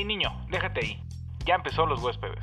[0.00, 0.98] Hey niño, déjate ahí.
[1.44, 2.42] Ya empezó los huéspedes.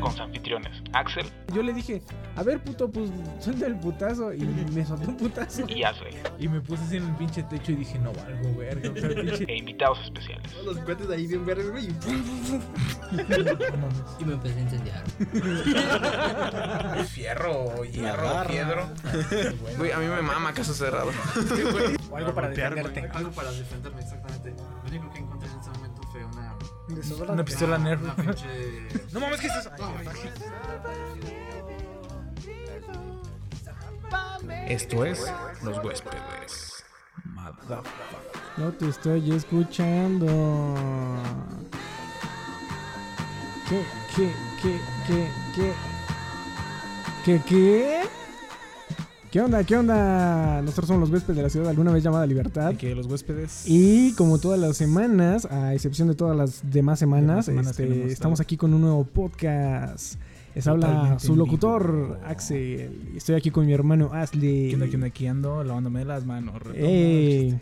[0.00, 2.02] Con sus anfitriones, Axel Yo le dije,
[2.34, 4.32] a ver, puto, pues suelta el putazo.
[4.32, 4.40] Y
[4.72, 5.62] me soltó un putazo.
[5.68, 6.16] y Ashley.
[6.40, 8.90] Y me puse así en el pinche techo y dije, no valgo, verga.
[8.90, 9.44] O sea, pinche.
[9.44, 10.52] E invitados especiales.
[10.52, 11.86] Todos los cuates ahí bien verdes, güey.
[14.18, 15.04] y me empecé a incendiar.
[17.06, 18.88] Fierro, hierro, piedro.
[19.78, 21.12] Güey, a mí me mama caso cerrado.
[22.10, 23.08] O algo para defenderte.
[23.12, 24.54] Algo para defenderme, exactamente.
[24.82, 25.18] Lo único que
[27.20, 27.32] una.
[27.32, 28.02] Una pistola Nerf.
[28.02, 28.46] Una pinche.
[29.12, 29.70] No mames, ¿qué es eso?
[34.68, 36.84] Esto es Los Huéspedes.
[37.24, 38.38] Motherfucker.
[38.58, 40.26] No te estoy escuchando.
[43.68, 43.82] ¿Qué?
[44.14, 44.32] ¿Qué?
[44.62, 44.80] ¿Qué?
[45.06, 45.28] ¿Qué?
[45.54, 45.72] ¿Qué?
[47.24, 47.42] ¿Qué?
[47.46, 48.27] ¿Qué?
[49.30, 49.62] ¿Qué onda?
[49.62, 50.62] ¿Qué onda?
[50.62, 52.72] Nosotros somos los huéspedes de la ciudad alguna vez llamada Libertad.
[52.72, 53.64] Y que los huéspedes.
[53.66, 58.56] Y como todas las semanas, a excepción de todas las demás semanas, este, estamos aquí
[58.56, 60.18] con un nuevo podcast.
[60.54, 62.16] Les habla su locutor, vivo.
[62.24, 63.12] Axel.
[63.16, 64.70] Estoy aquí con mi hermano Ashley.
[64.70, 65.06] ¿Qué onda, qué onda?
[65.08, 66.54] Aquí ando lavándome las manos.
[66.54, 67.58] retomando Ey.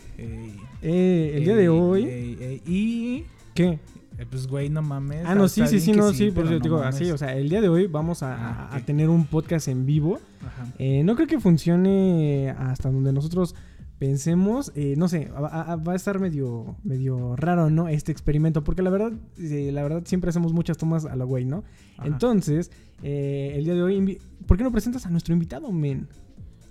[0.81, 1.31] Ey.
[1.33, 2.61] El día de hoy.
[2.65, 3.25] Y.
[3.53, 3.77] ¿Qué?
[4.17, 5.23] Eh, Pues, güey, no mames.
[5.25, 6.95] Ah, no, sí, sí, sí, no, sí, por eso no digo mames.
[6.95, 7.11] así.
[7.11, 8.35] O sea, el día de hoy vamos a,
[8.69, 10.19] Ah, a tener un podcast en vivo.
[10.45, 10.73] Ajá.
[10.79, 13.55] Eh, no creo que funcione hasta donde nosotros
[13.99, 14.71] pensemos.
[14.75, 17.87] Eh, no sé, va, a- va a estar medio, medio raro, ¿no?
[17.87, 18.63] Este experimento.
[18.63, 21.63] Porque la verdad, la verdad siempre hacemos muchas tomas a la güey, ¿no?
[21.97, 22.07] Ajá.
[22.07, 22.71] Entonces,
[23.01, 26.07] el día de hoy, ¿por qué no presentas a nuestro invitado, men?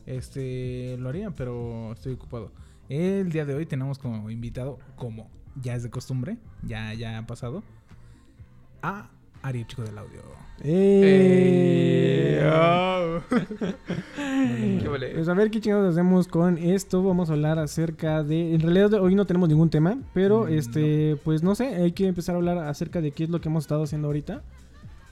[0.06, 2.52] Este, lo haría, pero estoy ocupado.
[2.88, 5.28] El día de hoy tenemos como invitado, como
[5.62, 7.62] ya es de costumbre, ya, ya ha pasado,
[8.82, 9.10] a
[9.42, 10.22] Ari, el chico del audio.
[10.64, 12.40] ¡Eh!
[14.80, 15.10] Qué vale.
[15.14, 17.02] Pues a ver qué chingados hacemos con esto.
[17.02, 18.54] Vamos a hablar acerca de.
[18.54, 22.06] En realidad hoy no tenemos ningún tema, pero Mm, este, pues no sé, hay que
[22.06, 24.42] empezar a hablar acerca de qué es lo que hemos estado haciendo ahorita.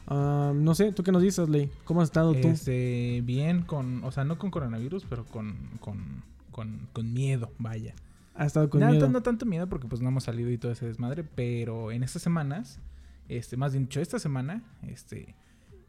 [0.07, 1.71] Ah, no sé, ¿tú qué nos dices, Ley?
[1.85, 2.49] ¿Cómo has estado tú?
[2.49, 7.95] Este, bien con, o sea, no con coronavirus, pero con, con, con, con miedo, vaya.
[8.35, 9.09] ¿Has estado con no, miedo?
[9.09, 12.23] no tanto miedo porque pues no hemos salido y todo ese desmadre, pero en estas
[12.23, 12.81] semanas,
[13.29, 15.35] este, más bien dicho, esta semana, este,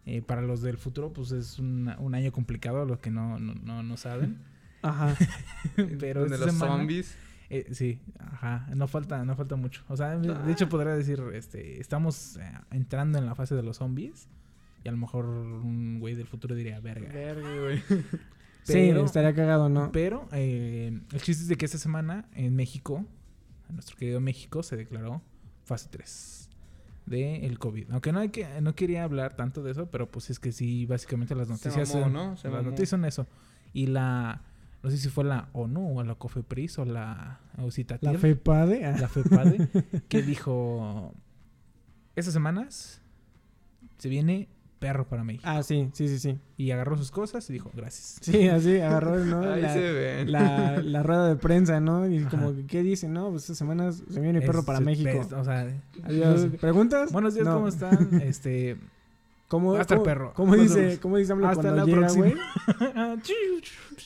[0.06, 3.56] eh, para los del futuro, pues es un, un año complicado, los que no, no,
[3.56, 4.38] no, no saben.
[4.84, 5.16] Ajá.
[6.00, 7.18] pero Donde esta los semana- zombies.
[7.50, 9.84] Eh, sí, ajá, no falta, no falta mucho.
[9.88, 13.78] O sea, de hecho podría decir, este, estamos eh, entrando en la fase de los
[13.78, 14.28] zombies.
[14.84, 17.10] Y a lo mejor un güey del futuro diría, verga.
[17.12, 17.96] sí,
[18.74, 19.92] Pero- estaría cagado, ¿no?
[19.92, 23.06] Pero eh, el chiste es de que esta semana en México,
[23.70, 25.22] en nuestro querido México, se declaró
[25.64, 26.50] fase 3
[27.06, 27.92] de el COVID.
[27.92, 30.86] Aunque no hay que, no quería hablar tanto de eso, pero pues es que sí,
[30.88, 32.38] básicamente las Se noticias mamó, son, ¿no?
[32.38, 32.70] Se las mamó.
[32.72, 33.28] noticias son eso.
[33.74, 34.42] Y la,
[34.82, 38.86] no sé si fue la ONU o la COFEPRIS o la o Citatir, La FEPADE.
[38.86, 38.98] ah.
[39.00, 39.70] la FEPADE,
[40.10, 41.14] que dijo,
[42.16, 43.02] estas semanas
[44.00, 44.50] se viene
[44.80, 45.44] perro para México.
[45.48, 46.38] Ah, sí, sí, sí, sí.
[46.58, 48.18] Y agarró sus cosas y dijo, gracias.
[48.22, 49.42] Sí, así agarró, ¿no?
[49.52, 50.32] Ahí la, se ven.
[50.32, 52.08] la, la rueda de prensa, ¿no?
[52.08, 52.30] Y Ajá.
[52.30, 53.08] como, que, ¿qué dice?
[53.08, 55.10] No, pues estas semanas se viene perro para es- México.
[55.10, 55.68] es- o sea,
[56.04, 56.48] Adiós.
[56.62, 57.12] ¿Preguntas?
[57.12, 57.56] Buenos días, No.
[57.56, 58.10] ¿cómo están?
[58.22, 58.78] Este.
[59.48, 60.34] ¿Cómo, Va a estar cómo- perro.
[60.36, 62.26] ¿Cómo dice, cómo dice AMLO Hasta cuando la llega, próxima.
[62.26, 62.36] güey?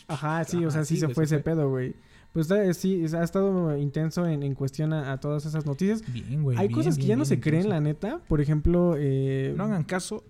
[0.07, 1.53] Ajá, sí, o sea, Ajá, sí, sí, se fue se ese fue.
[1.53, 1.95] pedo, güey.
[2.33, 2.47] Pues
[2.77, 6.03] sí, ha estado intenso en, en cuestión a, a todas esas noticias.
[6.13, 6.57] Bien, güey.
[6.57, 8.19] Hay bien, cosas que bien, ya no se creen, la neta.
[8.27, 10.23] Por ejemplo, eh, No hagan caso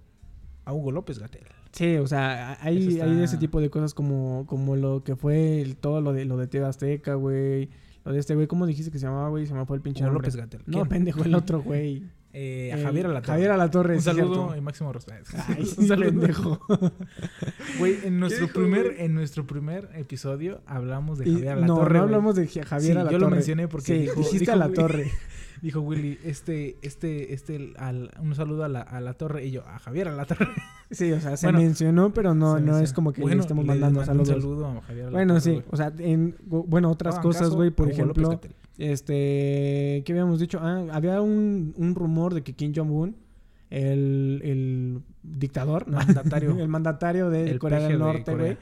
[0.65, 1.43] a Hugo López Gatel.
[1.71, 5.61] Sí, o sea, hay, está- hay ese tipo de cosas como, como lo que fue
[5.61, 7.69] el- todo lo de lo de TV Azteca, güey.
[8.05, 9.45] Lo de este güey, ¿cómo dijiste que se llamaba, güey?
[9.45, 10.13] Se me fue el pinche Hugo.
[10.13, 10.61] López Gatel.
[10.65, 12.03] No, pendejo, el otro, güey.
[12.31, 13.25] Eh, a Javier Alatorre.
[13.33, 15.31] Javier Alatorre, Un saludo y máximo respeto.
[15.47, 16.09] Ay, Un saludo.
[16.09, 16.59] pendejo.
[17.79, 21.73] Güey, en nuestro dijo, primer, en nuestro primer episodio hablamos de Javier no, Alatorre.
[21.73, 21.99] no güey.
[22.01, 23.13] hablamos de Ja- Javier Sí, Alatorre.
[23.13, 24.75] yo lo mencioné porque Sí, dijo- dijiste dijo, a la güey.
[24.75, 25.11] torre.
[25.61, 29.45] Dijo Willy, este, este, este, al- un saludo a la, a la torre.
[29.45, 30.47] Y yo, a Javier Alatorre.
[30.91, 33.63] Sí, o sea, se Bueno, mencionó, pero no, no es como que Bueno, le estemos
[33.63, 34.29] le mandando mando saludos.
[34.35, 35.11] Un saludo a Javier Alatorre.
[35.11, 38.41] Bueno, sí, o sea, en, bueno, otras cosas, güey, por a ejemplo,
[38.79, 40.57] este, ¿qué habíamos dicho?
[40.61, 43.15] Ah, había un, un rumor de que Kim Jong-un,
[43.69, 46.57] el, el dictador, no, Mandatario.
[46.59, 48.57] el mandatario de El Corea del de Norte, güey,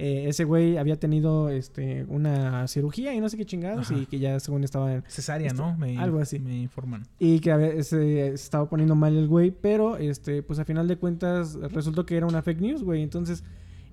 [0.00, 4.00] eh, ese güey había tenido, este, una cirugía y no sé qué chingados Ajá.
[4.00, 5.76] y que ya según estaba en- Cesárea, Este, ¿no?
[5.76, 6.38] Me, algo así.
[6.38, 7.02] Me informan.
[7.18, 10.86] y que había- se, se estaba poniendo mal el güey, pero este, pues a final
[10.88, 13.02] de cuentas resultó que era una fake news, güey.
[13.02, 13.42] Entonces,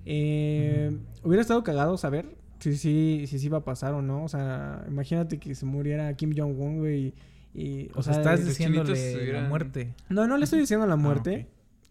[0.04, 4.24] eh, hubiera estado cagado saber si sí si, si iba a pasar o no.
[4.24, 7.14] O sea, imagínate que se muriera Kim Jong-un, güey.
[7.54, 9.94] Y, O sea, estás diciéndole la muerte.
[10.10, 11.46] No, no le estoy diciendo la Ah, muerte.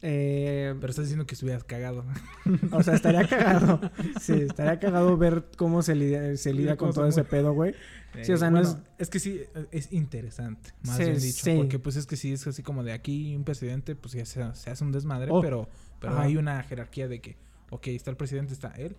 [0.08, 2.06] Eh, Pero estás diciendo que estuvieras cagado.
[2.72, 3.82] o sea, estaría cagado.
[4.22, 7.74] Sí, estaría cagado ver cómo se lidia, se lidia con todo ese pedo, güey.
[8.22, 11.44] Sí, o sea, no Bueno, es- que sí, eh, es interesante, más Sí, bien dicho.
[11.44, 11.56] sí.
[11.58, 14.42] Porque pues es que sí, es así como de aquí un presidente, pues ya se,
[14.56, 15.42] se hace un desmadre, Oh.
[15.42, 15.68] pero,
[16.00, 16.24] pero Ajá.
[16.24, 17.36] hay una jerarquía de que,
[17.72, 18.96] ok, está el presidente, está él,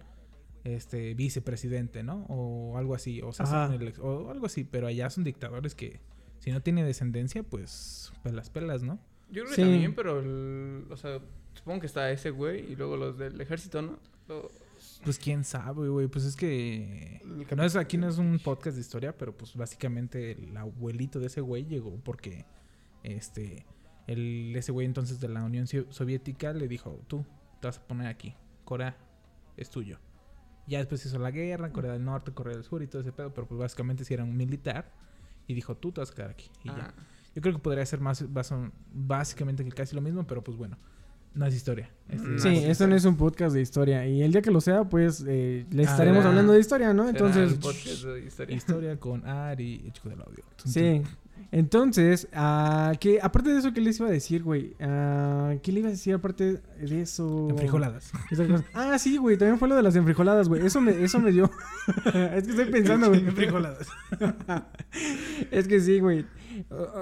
[0.64, 2.26] este, vicepresidente, ¿no?
[2.29, 3.70] O algo así, o, sea,
[4.03, 6.00] o algo así, pero allá son dictadores que
[6.41, 8.99] si no tiene descendencia, pues pelas pelas, ¿no?
[9.28, 9.62] Yo creo que Sí.
[9.62, 11.20] también, pero, el- o sea,
[11.55, 13.99] supongo que está ese güey y luego los del ejército, ¿no?
[15.05, 16.06] Pues quién sabe, güey.
[16.08, 17.20] Pues es que.
[17.56, 21.26] No es, aquí no es un podcast de historia, pero pues básicamente el abuelito de
[21.26, 22.44] ese güey llegó porque.
[23.02, 23.64] Este.
[24.06, 27.25] El, ese güey entonces de la Unión Soviética le dijo: Tú
[27.61, 28.34] te vas a poner aquí.
[28.64, 28.96] Corea
[29.56, 29.99] es tuyo.
[30.67, 33.32] Ya después hizo la guerra, Corea del Norte, Corea del Sur y todo ese pedo,
[33.32, 34.93] pero pues básicamente si era un militar.
[35.46, 36.50] Y dijo: Tú te vas a quedar aquí.
[36.64, 36.93] Y ya.
[37.36, 38.24] Yo creo que podría ser más
[38.94, 40.76] básicamente que casi lo mismo, pero pues bueno.
[41.34, 41.90] No es historia.
[42.08, 44.06] No, Sí, esto no es un podcast de historia.
[44.06, 47.06] Y el día que lo sea, pues eh, les Ah, estaremos hablando de historia, ¿no?
[47.06, 48.56] Entonces, el podcast de historia.
[48.56, 50.44] Historia con Ari, el chico del audio.
[50.64, 51.02] sí.
[51.52, 52.26] Entonces,
[52.98, 54.74] que aparte de eso, ¿qué les iba a decir, güey?
[54.80, 57.48] Ah, ¿Qué le iba a decir aparte de eso?
[57.50, 58.10] Enfrijoladas.
[58.74, 60.64] Ah, sí, güey, también fue lo de las enfrijoladas, güey.
[60.66, 61.50] Eso me, eso me dio.
[62.06, 63.20] es que estoy pensando, güey.
[63.20, 63.86] Enfrijoladas.
[65.50, 66.24] es que sí, güey.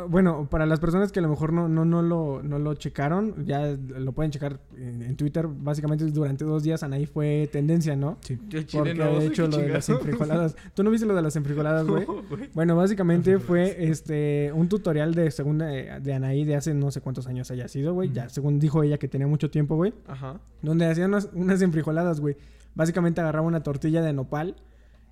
[0.08, 3.46] Bueno, para las personas que a lo mejor no, no, no, lo, no lo checaron,
[3.46, 5.46] ya lo pueden checar en, en Twitter.
[5.48, 8.18] Básicamente durante dos días Anaí fue tendencia, ¿no?
[8.20, 8.38] Sí.
[8.48, 10.56] Yo Porque no sé hecho lo de las enfrijoladas.
[10.74, 12.04] ¿Tú no viste lo de las enfrijoladas, güey?
[12.14, 12.22] No.
[12.52, 17.00] Bueno, básicamente fue este un tutorial de segunda eh, de Anaí de hace no sé
[17.00, 18.12] cuántos años haya sido, güey.
[18.12, 19.94] Ya, según dijo ella que tenía mucho tiempo, güey.
[20.06, 20.40] Ajá.
[20.62, 22.36] Donde hacían unas, unas enfrijoladas, güey.
[22.74, 24.56] Básicamente agarraba una tortilla de nopal,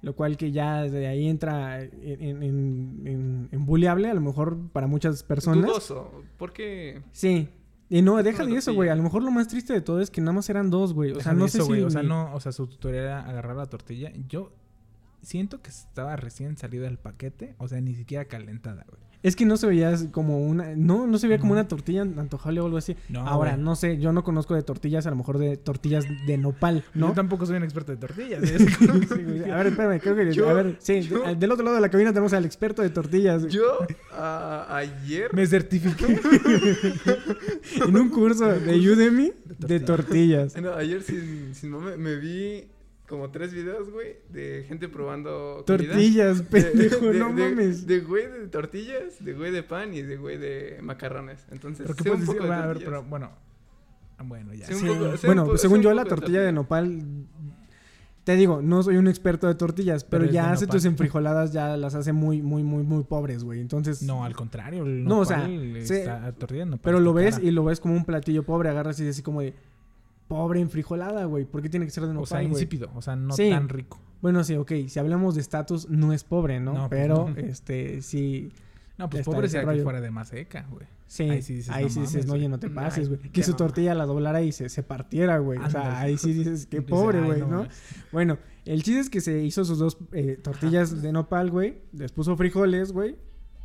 [0.02, 2.43] lo cual que ya de ahí entra en, en,
[3.06, 5.66] en, en- a lo mejor para muchas personas.
[5.66, 6.22] Dudoso.
[6.38, 7.49] Porque Sí.
[7.88, 8.88] Y no, deja de eso, güey.
[8.88, 11.12] A lo mejor lo más triste de todo es que nada más eran dos, güey.
[11.12, 11.72] O sea, no sé eso, si...
[11.72, 11.82] güey.
[11.82, 14.10] O sea, no, o sea, su tutorial era agarrar la tortilla.
[14.28, 14.50] Yo
[15.20, 17.55] siento que estaba recién salida del paquete.
[17.58, 19.02] O sea, ni siquiera calentada, güey.
[19.22, 20.74] Es que no se veía como una...
[20.74, 22.96] No, no se veía como una tortilla antojable o algo así.
[23.08, 23.62] No, Ahora, güey.
[23.64, 23.98] no sé.
[23.98, 27.08] Yo no conozco de tortillas, a lo mejor de tortillas de nopal, ¿no?
[27.08, 28.42] Yo tampoco soy un experto de tortillas.
[28.50, 28.58] ¿eh?
[28.58, 28.86] Sí,
[29.22, 29.50] güey.
[29.50, 30.32] A ver, espérame, creo que...
[30.32, 31.02] Yo- a ver, sí.
[31.02, 33.46] yo- del otro lado de la cabina tenemos al experto de tortillas.
[33.46, 33.78] yo
[34.69, 36.20] ayer Me certifiqué.
[37.86, 40.60] En un curso de Udemy de tortillas.
[40.60, 42.64] No, ayer sin, sin mame, me vi
[43.12, 45.93] como tres videos, güey, de gente probando comida.
[45.93, 47.87] Tortillas, De- pendejo, de- no de- mames.
[47.87, 51.47] De güey de tortillas, de güey de pan y de güey de macarrones.
[51.53, 52.41] Entonces, ¿Pero qué un puedes decir?
[52.41, 52.88] poco de A ver, tortillas.
[52.91, 53.31] pero bueno.
[54.19, 54.67] Ah, Bueno, ya.
[54.67, 54.87] Sí, un Sí.
[54.87, 57.03] poco- sé un bueno, según yo, la de tortilla de nopal.
[58.25, 60.76] Te digo, no soy un experto de tortillas, pero, ya de hace nopal.
[60.79, 63.61] tus enfrijoladas, ya las hace muy, muy, muy, muy pobres, güey.
[63.61, 64.00] Entonces.
[64.03, 64.85] No, al contrario.
[64.87, 67.47] el No, o sea, está- tortilla no Pero lo ves cara.
[67.49, 69.55] y lo ves como un platillo pobre, agarras y así como de.
[70.32, 71.44] Pobre enfrijolada, güey.
[71.44, 72.50] ¿Por qué tiene que ser de O nopal, sea, güey?
[72.52, 72.90] insípido.
[72.94, 73.50] O sea, no Sí.
[73.50, 74.00] tan rico.
[74.20, 74.73] Bueno, sí, ok.
[74.88, 76.73] Si hablamos de estatus, no es pobre, ¿no?
[76.75, 77.37] No, pues pero, no.
[77.37, 78.52] este, sí.
[78.99, 79.82] No, pues pobre sea que rollo.
[79.84, 80.87] fuera de maseca, güey.
[81.06, 83.20] Sí, Ahí ahí sí sí dices, dices, no mames, no, oye, no te pases, güey.
[83.20, 85.58] Que su tortilla la doblara y se, se partiera, güey.
[85.58, 87.56] O sea, ahí sí dices, qué Dices, pobre, "Ay, güey, no ¿no?
[87.58, 87.73] mames".
[88.12, 91.79] Bueno, el chiste es que se hizo sus dos eh, tortillas de nopal, güey.
[91.93, 93.17] Les puso frijoles, güey.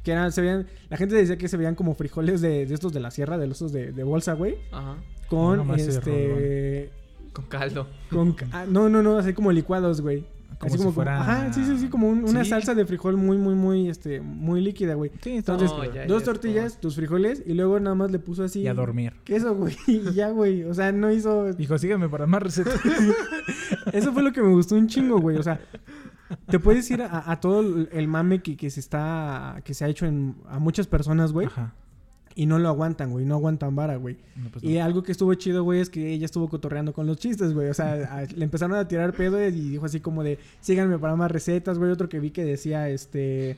[0.03, 2.91] Que eran, se veían, la gente decía que se veían como frijoles de, de estos
[2.93, 4.55] de la sierra, de los de bolsa, güey.
[4.71, 4.97] Ajá.
[5.29, 6.91] Con, No, este...
[7.33, 7.87] Con caldo.
[8.09, 10.25] Con, ah, no, no, no, así como licuados, güey.
[10.59, 12.49] Como así si fuera- Ajá, sí, sí, sí, como un- una Sí.
[12.49, 15.11] salsa de frijol muy, muy, muy, este, muy líquida, güey.
[15.21, 18.43] Sí, Entonces, No, ya, dos ya, tortillas, tus frijoles, y luego nada más le puso
[18.43, 18.61] así...
[18.61, 19.13] Y a dormir.
[19.23, 20.63] Queso, güey, y ya, güey.
[20.63, 21.53] O sea, no hizo...
[21.53, 22.73] Dijo, sígueme para más recetas.
[23.93, 25.37] Eso fue lo que me gustó un chingo, güey.
[25.37, 25.59] O sea,
[26.49, 29.61] te puedes ir a, a todo el- el mame que, que se está...
[29.63, 31.45] Que se ha hecho en, a muchas personas, güey.
[31.47, 31.75] Ajá.
[32.39, 33.25] Y no lo aguantan, güey.
[33.25, 34.15] No aguantan vara, güey.
[34.35, 37.17] No, pues Y algo que estuvo chido, güey, es que ella estuvo cotorreando con los
[37.17, 37.67] chistes, güey.
[37.67, 41.15] O sea, a- le empezaron a tirar pedo y dijo así como de, síganme para
[41.15, 41.89] más recetas, güey.
[41.91, 43.57] Otro que vi que decía, este...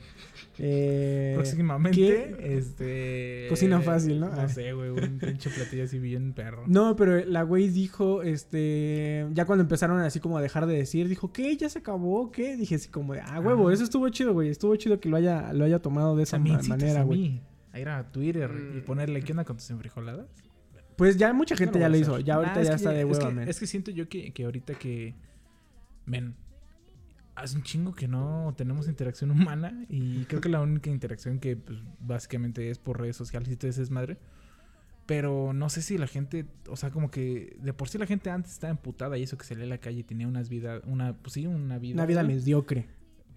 [0.58, 2.56] Eh, Próximamente, ¿qué?
[2.56, 3.46] este...
[3.48, 4.30] Cocina fácil, ¿no?
[4.34, 6.64] No sé, güey, un pinche platillo así bien perro.
[6.66, 9.26] No, pero la güey dijo, este...
[9.34, 11.56] Ya cuando empezaron así como a dejar de decir, dijo, ¿qué?
[11.56, 12.30] ¿Ya se acabó?
[12.32, 12.56] ¿Qué?
[12.56, 13.74] Dije así como de, ah, huevo, Ah.
[13.74, 14.48] eso estuvo chido, güey.
[14.48, 17.40] Estuvo chido que lo haya, lo haya tomado de esa ma- citas manera, güey.
[17.72, 18.84] A ir a Twitter y Mm.
[18.84, 20.26] ponerle, ¿qué onda con tus enfrijoladas?
[20.96, 22.18] Pues ya mucha gente No ya lo hizo.
[22.20, 23.48] Ya ahorita Nah, es ya que está de es hueva, que- men.
[23.48, 25.14] Es que siento yo que, que ahorita que...
[26.06, 26.34] Men,
[27.36, 31.56] hace un chingo que no tenemos interacción humana y creo que la única interacción que
[31.56, 34.18] pues, básicamente es por redes sociales y todo ese es madre.
[35.06, 38.30] Pero no sé si la gente, o sea, como que de por sí la gente
[38.30, 41.14] antes estaba emputada y eso que salía a la calle y tenía unas vidas, una,
[41.16, 41.94] pues sí, una vida.
[41.94, 42.86] Una vida mediocre.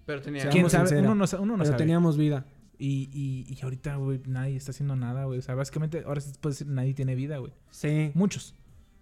[0.06, 0.42] Pero tenía...
[0.42, 1.00] Seamos ¿Quién sabe?
[1.00, 1.78] Uno no, uno no pero sabe.
[1.78, 2.46] teníamos vida.
[2.78, 5.40] Y, y, y ahorita, güey, nadie está haciendo nada, güey.
[5.40, 7.54] O sea, básicamente, ahora decir, nadie tiene vida, güey.
[7.72, 8.12] Sí.
[8.14, 8.56] Muchos.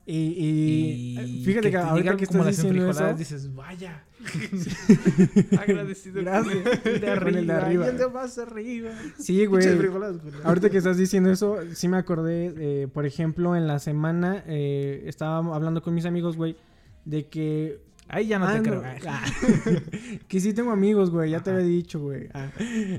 [0.05, 4.03] Y, y, Y fíjate que, ahorita que como estás las diciendo eso, dices, vaya.
[5.59, 6.21] Agradecido.
[6.21, 6.63] Gracias.
[6.83, 7.85] De Con el de arriba.
[7.85, 8.91] y el de más arriba.
[9.19, 9.65] Sí, güey.
[10.43, 15.03] Ahorita que estás diciendo eso, sí me acordé, eh, por ejemplo, en la semana eh,
[15.05, 16.57] estaba hablando con mis amigos, güey,
[17.05, 17.79] de que...
[18.13, 18.81] Ahí ya no Ah, te no.
[18.81, 18.83] creo.
[19.07, 19.23] Ah.
[20.27, 22.27] que sí tengo amigos, güey, ya te había dicho, güey.
[22.33, 22.51] Ah.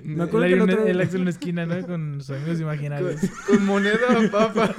[0.05, 0.87] Me acuerdo el, que el otro...
[0.87, 1.87] el Axel en una esquina, ¿no?
[1.87, 3.21] Con sus amigos imaginarios.
[3.47, 3.99] Con, con moneda,
[4.33, 4.75] papa.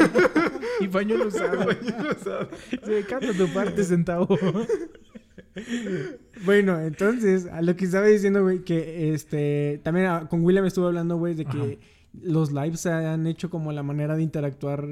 [0.80, 1.68] y pañuelo usado.
[2.84, 4.28] Se canta tu parte, centavo.
[6.46, 9.80] Bueno, entonces, a lo que estaba diciendo, güey, que este...
[9.84, 11.68] También ah, con William estuve hablando, güey, de que Ajá.
[12.24, 14.88] los lives se han hecho como la manera de interactuar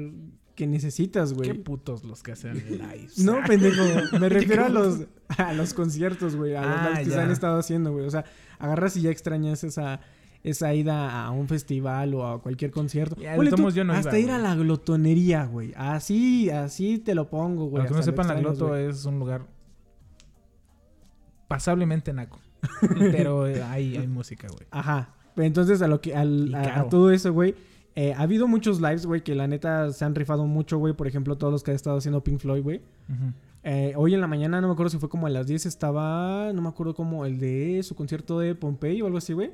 [0.62, 1.50] que necesitas, güey.
[1.50, 3.18] Qué putos los que hacen lives.
[3.18, 3.82] No, pendejo.
[4.20, 5.00] Me refiero a ¿Qué los,
[5.36, 6.54] a los conciertos, güey.
[6.54, 8.06] A los Ah, lives que se han estado haciendo, güey.
[8.06, 8.24] O sea,
[8.60, 9.98] agarras y ya extrañas esa,
[10.44, 13.16] esa ida a un festival o a cualquier concierto.
[13.16, 15.72] Tú, yo no hasta iba, ir a la glotonería, güey.
[15.76, 17.82] Así, así te lo pongo, güey.
[17.82, 19.46] Para que no sepan, la Gloto es un lugar
[21.48, 22.38] pasablemente naco.
[22.98, 24.66] Pero eh, hay, hay música, güey.
[24.70, 25.14] Ajá.
[25.36, 27.54] Entonces, a lo que, al- a, todo eso, güey.
[27.94, 30.94] Eh, ha habido muchos lives, güey, que la neta se han rifado mucho, güey.
[30.94, 32.80] Por ejemplo, todos los que ha estado haciendo Pink Floyd, güey.
[33.64, 36.52] Eh, hoy en la mañana, no me acuerdo si fue como a las 10, estaba,
[36.52, 39.50] no me acuerdo como el de su concierto de Pompey o algo así, güey.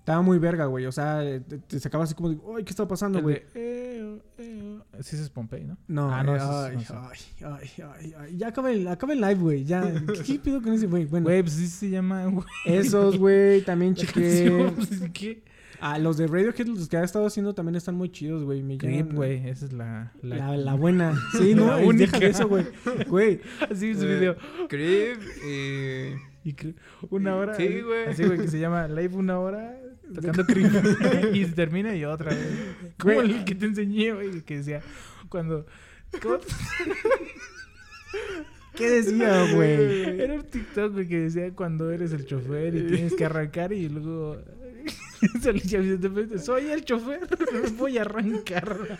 [0.00, 0.84] Estaba muy verga, güey.
[0.84, 3.36] O sea, te, te así como de, ay, ¿qué está pasando, güey?
[3.54, 5.78] eh, eh, sí, ese es Pompey, ¿no?
[5.88, 9.20] No, Ah, no, es- ay, no ay, ay, ay, ay, ya acaba el, acaba el
[9.22, 9.64] live, güey.
[9.64, 9.80] Ya,
[10.14, 11.06] ¿qué, qué pido con ese, güey?
[11.06, 12.44] Bueno, Güey, pues sí se llama, güey.
[12.66, 14.70] esos, güey, también chequé.
[14.76, 15.42] pues, ¿Qué?
[15.80, 18.62] Ah, los de Radiohead, los que ha estado haciendo también están muy chidos, güey.
[18.62, 19.48] Me Creep, güey.
[19.48, 20.12] Esa es la...
[20.22, 21.14] La, la buena.
[21.38, 22.04] Sí, no, La única.
[22.12, 22.64] deja de eso, güey.
[23.08, 23.40] Güey,
[23.70, 24.36] Así es su Eh, video.
[24.68, 26.48] Creep y...
[26.48, 26.74] Y cre-
[27.10, 27.54] una hora.
[27.54, 28.04] Sí, güey.
[28.06, 29.78] Así, güey, que se llama Live una hora
[30.14, 30.70] tocando Creep.
[31.34, 32.92] y se termina y otra, güey.
[32.98, 34.82] Como el que te enseñé, güey, que decía
[35.30, 35.64] cuando.
[36.22, 36.38] ¿Cómo?
[38.74, 40.20] ¿qué decía, güey?
[40.20, 43.88] Era un TikTok, güey, que decía cuando eres el chofer y tienes que arrancar y
[43.88, 44.36] luego.
[46.38, 47.20] Soy el chofer,
[47.78, 48.98] voy a arrancar.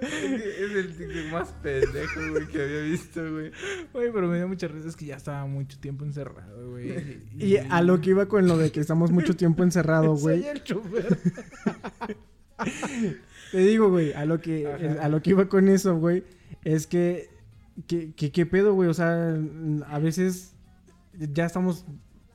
[0.00, 3.52] Es el TikTok más pendejo, güey, que había visto, güey.
[3.92, 7.22] Güey, pero me dio mucha risa, es que ya estaba mucho tiempo encerrado, güey.
[7.38, 10.40] Y a lo que iba con lo de que estamos mucho tiempo encerrados, güey.
[10.40, 11.18] Soy el chofer.
[13.52, 15.04] Te digo, güey, a lo que Ajá.
[15.04, 16.24] a lo que iba con eso, güey,
[16.64, 17.28] es que
[17.86, 19.36] que que qué pedo, güey, o sea,
[19.88, 20.54] a veces
[21.18, 21.84] ya estamos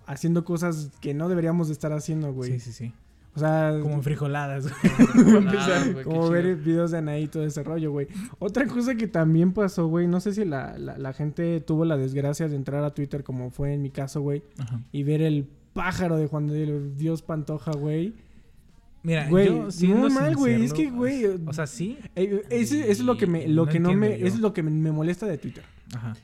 [0.07, 2.53] haciendo cosas que no deberíamos de estar haciendo, güey.
[2.53, 2.93] Sí, sí, sí.
[3.35, 6.57] O sea, Como frijoladas, güey, qué como ver chido.
[6.65, 8.07] videos de Anaí y todo ese rollo, güey.
[8.39, 11.97] Otra cosa que también pasó, güey, no sé si la, la, la gente tuvo la
[11.97, 14.81] desgracia de entrar a Twitter como fue en mi caso, güey, Ajá.
[14.91, 18.15] y ver el pájaro de Juan de Dios Pantoja, güey.
[19.03, 21.99] Mira, Güey, yo siendo muy mal, güey, es que, güey, O sea, sí.
[22.15, 24.63] Eh, ese- eso es lo que me, lo No que no me, es lo que
[24.63, 25.63] me, me molesta de Twitter.
[25.95, 26.15] Ajá.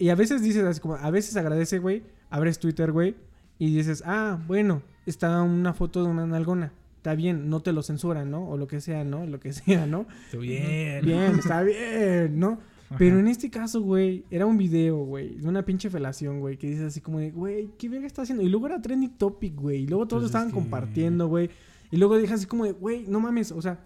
[0.00, 3.14] Y a veces dices así como, a veces agradece, güey, abres Twitter, güey,
[3.58, 6.72] y dices, ah, bueno, está una foto de una nalgona.
[6.96, 8.48] Está bien, no te lo censuran, ¿no?
[8.48, 9.24] O lo que sea, ¿no?
[9.26, 10.06] Lo que sea, ¿no?
[10.24, 11.04] Estoy bien.
[11.04, 12.58] Bien, está bien, ¿no?
[12.88, 12.96] Ajá.
[12.98, 16.66] Pero en este caso, güey, era un video, güey, de una pinche felación, güey, que
[16.66, 18.42] dices así como de, güey, ¿qué verga está haciendo?
[18.42, 21.28] Y luego era trending topic, güey, y luego todos lo Pues es estaban que- compartiendo,
[21.28, 21.50] güey.
[21.90, 23.78] Y luego dije así como de, güey, no mames, o sea,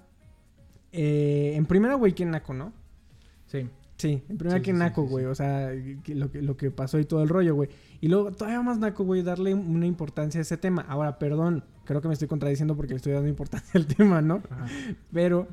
[0.93, 2.73] eh, en primera, güey, qué naco, ¿no?
[3.47, 3.69] Sí.
[3.97, 5.31] Sí, en primera Sí, que sí, naco, güey, sí.
[5.31, 5.71] o sea,
[6.03, 7.69] que lo, que, lo que pasó y todo el rollo, güey.
[8.01, 10.85] Y luego todavía más naco, güey, darle una importancia a ese tema.
[10.89, 14.43] Ahora, perdón, creo que me estoy contradiciendo porque le estoy dando importancia al tema, ¿no?
[14.51, 14.67] Ajá.
[15.13, 15.49] Pero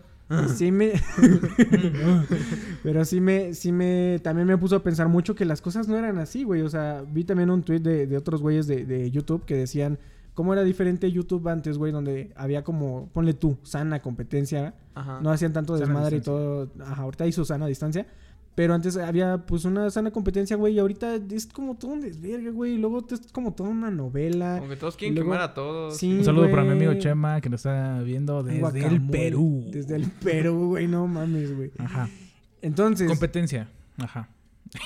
[0.56, 0.94] sí me...
[2.84, 4.20] Pero sí me, sí me...
[4.24, 6.62] También me puso a pensar mucho que las cosas no eran así, güey.
[6.62, 10.00] O sea, vi también un tweet de, de otros güeyes de, de YouTube que decían
[10.34, 14.74] cómo era diferente YouTube antes, güey, donde había como, ponle tú, sana competencia.
[14.96, 15.20] Ajá.
[15.22, 16.72] No hacían tanto Sana desmadre y todo.
[16.80, 18.08] Ajá, ahorita hay su sana distancia.
[18.54, 20.74] Pero antes había pues una sana competencia, güey.
[20.76, 22.74] Y ahorita es como todo un desvergue, güey.
[22.74, 24.58] Y luego es como toda una novela.
[24.60, 25.98] Como que todos quieren luego- quemar a todos.
[25.98, 26.12] Sí.
[26.18, 29.02] Un saludo para mi amigo Chema que nos está viendo desde el.
[29.08, 29.66] Perú.
[29.72, 30.88] Desde el Perú, güey.
[30.88, 31.72] No mames, güey.
[31.78, 32.10] Ajá.
[32.62, 33.08] Entonces...
[33.08, 33.70] Competencia.
[33.98, 34.28] Ajá.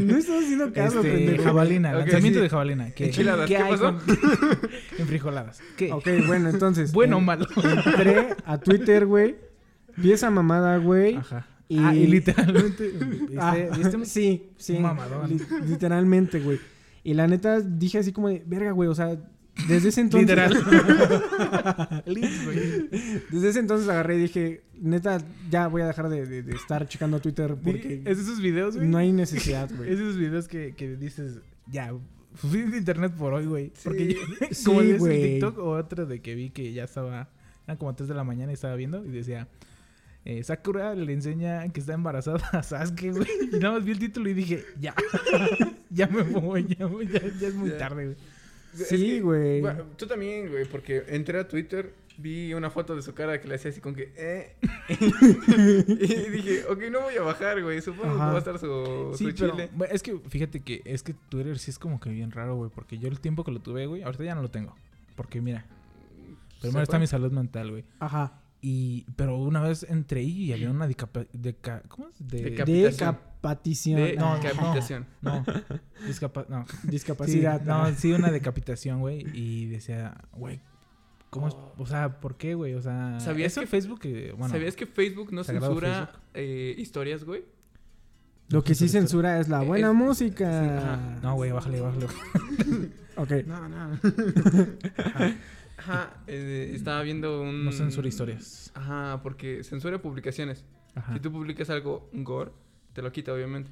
[0.00, 1.42] no estás haciendo caso, Este, pendejo.
[1.44, 2.42] jabalina, Ok, lanzamiento sí.
[2.42, 2.90] de jabalina.
[2.92, 3.84] ¿Qué, Enchiladas, ¿qué pasó?
[3.84, 4.00] con-
[4.98, 5.60] en frijoladas.
[5.76, 5.92] ¿Qué?
[5.92, 6.92] Ok, bueno, entonces...
[6.92, 7.46] Bueno o malo.
[7.86, 9.36] Entré a Twitter, güey.
[9.96, 11.16] Vi esa mamada, güey.
[11.16, 11.46] Ajá.
[11.70, 12.88] Y- Ah, y literalmente.
[13.00, 14.04] ¿viste, Ah, viste?
[14.04, 14.78] sí, sí.
[14.78, 15.30] Mamadón.
[15.30, 16.58] li- literalmente, güey.
[17.04, 19.16] Y la neta dije así como de, verga, güey, o sea,
[19.68, 20.28] desde ese entonces.
[20.28, 20.52] Literal.
[23.30, 25.18] Desde ese entonces agarré y dije, neta,
[25.50, 28.88] ya voy a dejar de, de- de estar checando Twitter porque Es esos videos, güey.
[28.88, 29.92] no hay necesidad, Es güey.
[29.92, 31.92] esos videos que, que dices, ya,
[32.34, 33.72] fui de internet por hoy, güey.
[33.84, 34.16] Porque Sí.
[34.40, 34.46] yo,
[34.82, 35.08] Sí, como.
[35.08, 37.28] TikTok o otro de que vi que ya estaba,
[37.66, 39.48] eran como 3 de la mañana y estaba viendo y decía,
[40.24, 43.26] eh, Sakura le enseña que está embarazada a Sasuke, güey.
[43.52, 44.94] Y nada más vi el título y dije, ya,
[45.90, 47.78] ya me voy, ya, ya, ya es muy Ya.
[47.78, 48.16] tarde, güey.
[48.74, 49.60] Es Sí, que- güey.
[49.60, 53.48] Bueno, tú también, güey, porque entré a Twitter, vi una foto de su cara que
[53.48, 54.54] le hacía así con que, eh.
[54.90, 57.80] y dije, ok, no voy a bajar, güey.
[57.80, 58.26] Supongo Ajá.
[58.26, 59.70] que va a estar su, Sí, su chile.
[59.90, 62.70] es que fíjate que es que Twitter sí es como que bien raro, güey.
[62.72, 64.76] Porque yo el tiempo que lo tuve, güey, ahorita ya no lo tengo.
[65.16, 65.64] Porque mira,
[66.60, 67.84] primero está mi salud mental, güey.
[67.98, 68.40] Ajá.
[68.62, 72.14] Y, pero una vez entré y había una decapa, deca- ¿cómo es?
[72.18, 73.14] De, Deca- De Capitación.
[73.14, 74.00] capatición.
[74.00, 74.42] De no, no.
[74.42, 75.06] decapitación.
[75.22, 75.44] no,
[76.06, 76.66] discapa- no.
[76.84, 77.60] Discapacidad.
[77.60, 79.24] Sí, no, sí, una decapitación, güey.
[79.32, 80.60] Y decía, güey,
[81.30, 81.56] ¿cómo es?
[81.78, 82.74] O sea, ¿por qué, güey?
[82.74, 86.20] O sea, ¿Sabías eso que- Facebook, que, bueno, ¿Sabías que Facebook no censura Facebook.
[86.34, 87.44] eh, historias, güey?
[88.50, 91.18] Lo que sí censura es la Eh, buena es- música.
[91.22, 92.06] no, güey, bájale, bájale.
[93.16, 93.30] Ok.
[93.46, 93.98] No, no.
[95.80, 97.64] Ajá, eh, estaba viendo un...
[97.64, 98.70] No censura historias.
[98.74, 100.64] Ajá, porque censura publicaciones.
[100.94, 101.14] Ajá.
[101.14, 102.50] Si tú publicas algo gore,
[102.92, 103.70] te lo quita, obviamente.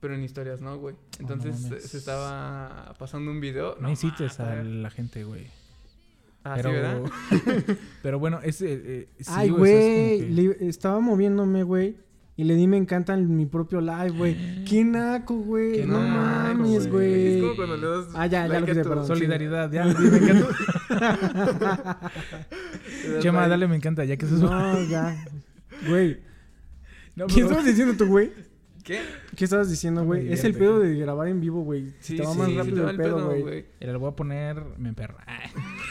[0.00, 0.94] Pero en historias no, güey.
[1.18, 3.76] Entonces Oh, no se- estaba pasando un video.
[3.80, 5.46] No incites mames, a la gente, güey.
[6.44, 7.76] Ah, pero, sí, ¿verdad?
[8.02, 8.72] pero bueno, ese.
[8.74, 10.34] eh, sí, Ay, es güey.
[10.34, 11.96] que- Estaba moviéndome, güey.
[12.36, 14.64] Y le di me encanta en mi propio live, güey.
[14.64, 15.84] Qué naco, güey.
[15.84, 17.36] No naco, mames, güey.
[17.38, 18.06] Es como cuando le das.
[18.14, 19.06] Ah, ya, ya like lo a quise, tu- perdón.
[19.08, 19.84] Solidaridad, ya.
[19.98, 20.46] me encanta.
[23.20, 24.42] Chema, dale, me encanta, ya que eso es.
[24.42, 25.24] No, ya.
[25.86, 26.20] Güey.
[27.16, 28.32] No, ¿Qué estabas diciendo tú, güey?
[28.88, 29.00] ¿Qué?
[29.36, 30.32] ¿Qué estabas diciendo, güey?
[30.32, 31.92] Es el pedo de grabar en vivo, güey.
[32.00, 33.66] Sí, te va sí, más rápido va el pedo, güey.
[33.80, 34.64] Le voy a poner.
[34.78, 35.26] Me perra.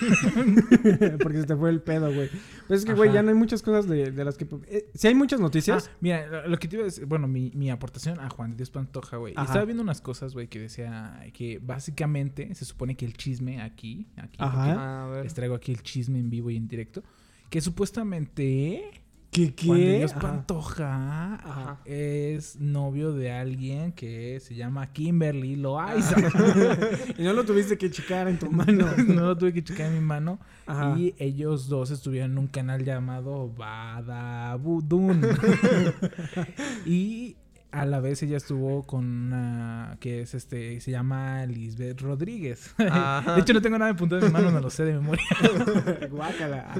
[1.21, 2.29] Porque se te fue el pedo, güey.
[2.67, 4.47] Pues es que, güey, ya no hay muchas cosas de, de las que...
[4.67, 5.89] Eh, sí hay muchas noticias.
[5.91, 8.57] Ah, mira, lo- que te iba a decir, bueno, mi, mi aportación a Juan de
[8.57, 9.35] Dios Pantoja, güey.
[9.39, 14.07] Estaba viendo unas cosas, güey, que decía que básicamente se supone que el chisme aquí,
[14.17, 14.73] aquí, Ajá.
[14.73, 15.23] Ah, a ver.
[15.23, 17.03] les traigo aquí el chisme en vivo y en directo,
[17.51, 18.89] que supuestamente
[19.31, 20.07] ¿Qué, qué?
[20.19, 21.79] Pantoja Ajá.
[21.85, 26.15] es novio de alguien que se llama Kimberly Loaiza.
[27.17, 28.87] y no lo tuviste que checar en tu mano.
[29.07, 30.39] no lo tuve que checar en mi mano.
[30.65, 30.97] Ajá.
[30.97, 35.21] Y ellos dos estuvieron en un canal llamado Badabudun.
[36.85, 37.36] y
[37.71, 42.73] a la vez ella estuvo con una que es este, se llama Lisbeth Rodríguez.
[42.79, 43.35] Ajá.
[43.35, 45.23] de hecho, no tengo nada apuntado en mi mano, me lo sé de memoria.
[46.09, 46.75] Guácala.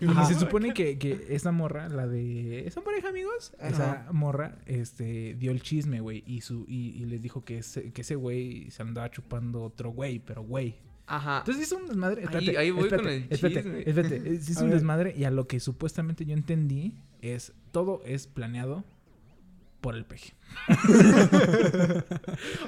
[0.00, 0.24] Y Ajá.
[0.26, 2.68] se supone que, que esa morra, la de.
[2.72, 3.52] ¿Son pareja, amigos?
[3.60, 6.22] Esa morra, este, dio el chisme, güey.
[6.26, 9.90] Y su, y, y les dijo que ese, que ese güey se andaba chupando otro
[9.90, 10.76] güey, pero güey.
[11.06, 11.38] Ajá.
[11.38, 12.20] Entonces hizo un desmadre.
[12.22, 13.78] Ahí- Espérate, ahí voy espérate, con el espérate, chisme.
[13.86, 14.74] Espérate, es, es A un ver.
[14.74, 15.14] desmadre.
[15.16, 18.84] Y a lo que supuestamente yo entendí es todo es planeado
[19.82, 20.32] por el peje.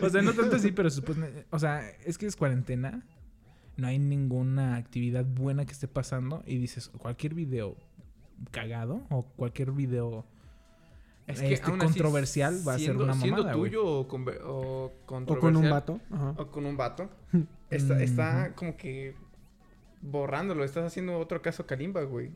[0.03, 1.47] o sea, no tanto así, pero supuestamente.
[1.51, 3.03] O sea, es que es cuarentena.
[3.77, 6.43] No hay ninguna actividad buena que esté pasando.
[6.47, 7.77] Y dices, cualquier video
[8.51, 10.25] cagado o cualquier video
[11.27, 13.71] este, así, controversial va a ser siendo- una siendo mamada, güey.
[13.71, 15.53] tuyo o, conver- o O controversial.
[15.55, 16.01] con un vato.
[16.11, 16.35] Ajá.
[16.37, 17.11] O con un vato.
[17.71, 19.15] Está, está como que
[20.01, 20.65] borrándolo.
[20.65, 22.31] Estás haciendo otro caso Kalimba, güey.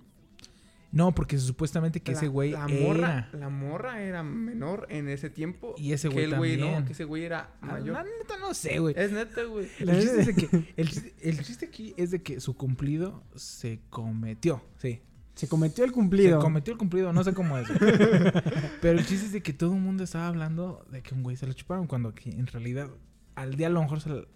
[0.91, 3.39] No, porque supuestamente que La- ese güey la morra, era...
[3.39, 5.75] la morra era menor en ese tiempo.
[5.77, 6.81] Y ese que güey el güey también.
[6.81, 7.89] no, que ese güey era Ah, mayor.
[7.95, 8.95] La neta no sé, güey.
[8.97, 9.69] Es neta, güey.
[9.81, 13.23] El chiste, es de que, el, chiste- el chiste aquí es de que su cumplido
[13.37, 14.63] se cometió.
[14.79, 15.03] Sí.
[15.35, 16.41] Se cometió el cumplido.
[16.41, 17.69] Se cometió el cumplido, no sé cómo es.
[18.81, 21.37] Pero el chiste es de que todo el mundo estaba hablando de que un güey
[21.37, 22.89] se lo chuparon cuando que en realidad
[23.35, 24.27] al día a lo mejor se lo-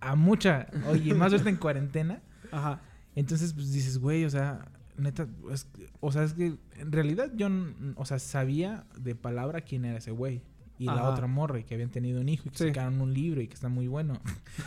[0.00, 2.22] a mucha, oye, más ahorita en cuarentena.
[2.50, 2.80] Ajá.
[3.14, 4.66] Entonces pues dices, güey, o sea,
[5.00, 5.66] neta, es-
[6.00, 7.48] o sea, es que en realidad yo,
[7.96, 10.42] o sea, sabía de palabra quién era ese güey.
[10.78, 12.66] Y la otra morra, y que habían tenido un hijo y que Sí.
[12.68, 14.14] sacaron un libro y que está muy bueno.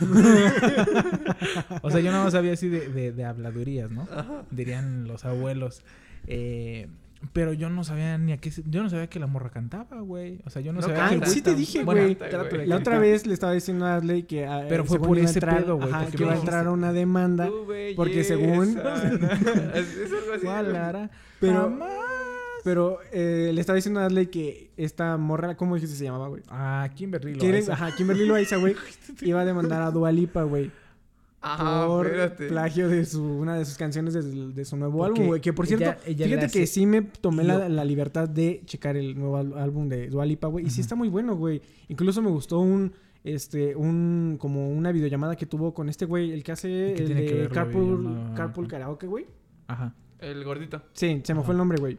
[1.82, 4.06] o sea, yo no sabía así de, de, de habladurías, ¿no?
[4.50, 5.82] Dirían los abuelos.
[6.26, 6.88] Eh,
[7.32, 8.50] pero yo no sabía ni a qué...
[8.50, 10.40] se- Yo no sabía que la morra cantaba, güey.
[10.44, 11.26] O sea, yo no, No sabía que el canta.
[11.26, 12.16] güey Sí te dije, güey.
[12.66, 15.38] La otra vez le estaba diciendo a Adley que ah, Pero fue por a ese
[15.40, 17.48] entrar- pedo, güey, que iba a entrar dijiste- una demanda.
[17.96, 20.44] Porque según- es, algo así.
[20.44, 20.76] ¿Cuál güey.
[20.76, 21.10] hará?
[21.40, 21.88] Pero- Jamás.
[22.64, 26.28] Pero eh, le estaba diciendo a Adley que esta morra, ¿cómo dijiste que se llamaba,
[26.28, 26.42] güey?
[26.48, 27.74] Ah, Kimberly Loaiza.
[27.74, 28.74] Ajá, Kimberly Loaiza, güey,
[29.20, 30.70] iba a demandar a Dualipa, güey.
[31.44, 32.48] Ajá, por espérate.
[32.48, 35.40] plagio de su una de sus canciones de, de su nuevo Porque álbum, güey.
[35.40, 38.96] Que por cierto, ella- ella le fíjate que sí me tomé la, libertad de checar
[38.96, 40.66] el nuevo álbum de Dualipa, güey.
[40.66, 41.60] Y sí está muy bueno, güey.
[41.88, 42.92] Incluso me gustó un
[43.24, 47.02] este, un, como una videollamada que tuvo con este güey, el que hace ¿Y qué
[47.02, 48.16] el tiene que de ver la Carpool?
[48.34, 49.26] Carpool Karaoke, güey.
[49.66, 49.94] Ajá.
[50.18, 50.82] El gordito.
[50.92, 51.46] Sí, se me Ajá.
[51.46, 51.98] fue el nombre, güey.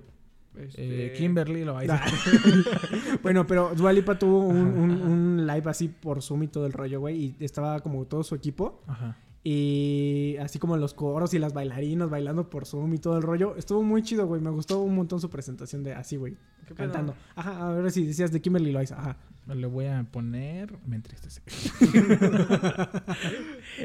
[0.58, 2.00] Este, Eh, Kimberly lo va a decir.
[3.24, 7.00] bueno, pero Dualipa tuvo un, un- un live así por Zoom y todo el rollo,
[7.02, 7.36] güey.
[7.40, 8.82] Y estaba como todo su equipo.
[8.88, 9.18] Ajá.
[9.48, 13.56] Y así como los coros y las bailarinas bailando por Zoom y todo el rollo.
[13.58, 14.42] Estuvo muy chido, güey.
[14.42, 16.36] Me gustó un montón su presentación de así, güey.
[16.76, 17.14] Cantando.
[17.36, 19.00] Ajá, ahora sí, decías de Kimberly Loaiza.
[19.00, 19.18] Ajá.
[19.54, 20.76] Le voy a poner.
[20.88, 21.44] Me entristece.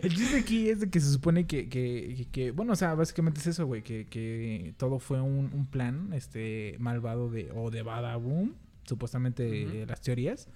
[0.03, 2.95] el chiste aquí es de que se supone que, que, que- que- bueno, o sea,
[2.95, 7.71] básicamente es eso, güey, que, que todo fue un, un plan, este, malvado de, o
[7.71, 10.49] de Badaboom, supuestamente eh, las teorías,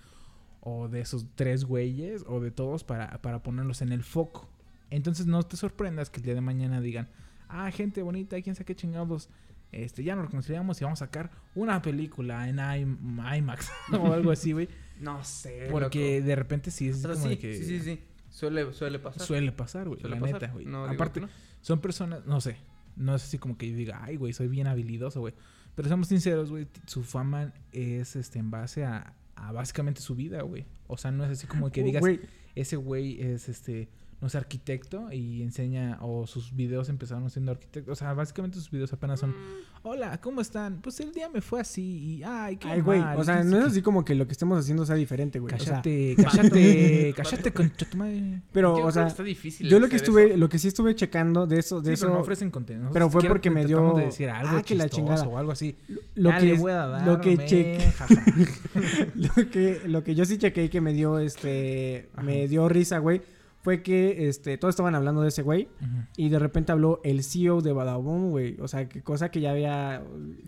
[0.61, 4.49] o de esos tres güeyes, o de todos para, para ponerlos en el foco.
[4.91, 7.09] Entonces no te sorprendas que el día de mañana digan,
[7.49, 9.29] ah, gente bonita, quién sabe qué chingados.
[9.73, 14.31] Este, ya nos reconciliamos y vamos a sacar una película en IM- IMAX o algo
[14.31, 14.69] así, güey.
[15.01, 15.67] No sé.
[15.73, 16.29] Porque loco.
[16.29, 18.01] de repente sí es O sea, como sí, que sí, sí, sí.
[18.31, 19.23] Suele, suele pasar.
[19.27, 20.01] suele pasar, güey.
[20.03, 20.33] La pasar.
[20.41, 20.65] neta, güey.
[20.67, 21.29] No Aparte, no.
[21.61, 22.57] son personas, no sé,
[22.95, 25.35] no es así como que yo diga, ay, güey, soy bien habilidoso, güey.
[25.75, 30.43] Pero seamos sinceros, güey, su fama es este en base a, a básicamente su vida,
[30.43, 30.65] güey.
[30.87, 32.21] O sea, no es así como que digas, Güey,
[32.55, 33.89] ese güey es este
[34.25, 37.93] no es arquitecto y enseña o sus videos empezaron siendo arquitectos.
[37.93, 39.35] O sea, básicamente sus videos apenas son,
[39.83, 40.81] hola, ¿cómo están?
[40.81, 43.01] Pues el día me fue así y ay, qué Ay, güey.
[43.01, 45.55] mal, O sea, no es así como que lo que estemos haciendo sea diferente, güey.
[45.55, 48.41] O sea, Cállate, cállate, cállate con tu madre.
[48.51, 50.37] pero, Yo o sea, está difícil yo lo que estuve, eso.
[50.39, 52.89] lo que sí estuve checando de eso, de Sí, eso, pero no ofrecen contenido.
[52.95, 55.29] pero fue porque me dio- de decir algo Ah, que la chingada.
[55.29, 55.77] o algo así.
[56.15, 57.35] lo Ya que, voy a dar, lo que
[59.15, 62.23] lo que, lo que yo sí chequé y que me dio, este, Ajá.
[62.23, 63.21] me dio risa, güey,
[63.65, 65.69] fue que, este, todos estaban hablando de ese güey
[66.19, 69.53] y de repente habló el CEO de Badaboom, güey, o sea, que cosa que ya
[69.53, 70.03] había,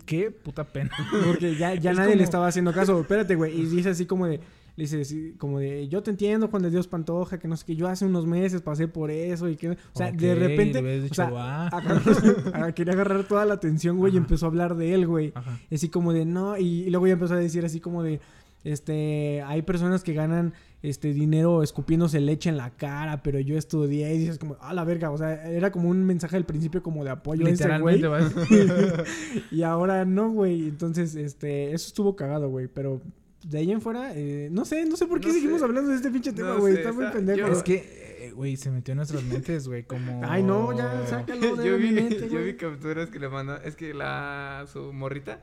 [0.05, 0.91] Qué puta pena.
[1.25, 4.37] porque ya, ya nadie le estaba haciendo caso, espérate, güey, y dice así como de,
[4.37, 7.65] le dice así, como de, yo te entiendo, Juan de Dios Pantoja, que no sé
[7.65, 10.79] qué, yo hace unos meses pasé por eso y que, o sea, de le repente,
[10.79, 14.75] hubieras o dicho, sea, ah, quería agarrar toda la atención, güey, y empezó a hablar
[14.75, 15.31] de él, güey.
[15.33, 15.57] Ajá.
[15.71, 18.19] Así como de no, y, y luego ya empezó a decir así como de
[18.63, 20.53] este hay personas que ganan
[20.83, 24.83] este dinero escupiéndose leche en la cara, pero yo estudié y dices como, a la
[24.83, 27.95] verga, o sea, era como un mensaje al principio como de apoyo a ese güey.
[27.95, 29.03] Literalmente,
[29.51, 30.67] y ahora no, güey.
[30.67, 33.01] Entonces, este, eso estuvo cagado, güey, pero
[33.43, 35.65] de ahí en fuera, eh, no sé, no sé por qué No seguimos sé.
[35.65, 36.73] hablando de este pinche tema, No güey.
[36.73, 37.39] sé, está muy pendejo.
[37.39, 40.21] yo- Es que, eh, güey, se metió en nuestras mentes, güey, como...
[40.29, 43.55] Ay, no, ya, sácalo de yo mi vi, mente, yo vi capturas que le mandó.
[43.57, 45.41] Es que la su morrita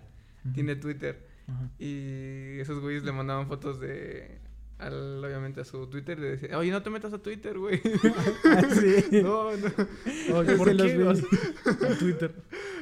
[0.55, 1.27] tiene Twitter.
[1.49, 1.71] Ajá.
[1.79, 4.39] Y esos güeyes le mandaban fotos de.
[4.85, 6.19] Al, obviamente a su Twitter.
[6.19, 7.81] Le decían, oye, no te metas a Twitter, güey.
[8.81, 9.23] Sí.
[9.23, 10.39] no, no.
[10.39, 10.97] Oye, ¿por los qué?
[10.97, 11.05] vi.
[11.17, 12.35] Sea, en Twitter.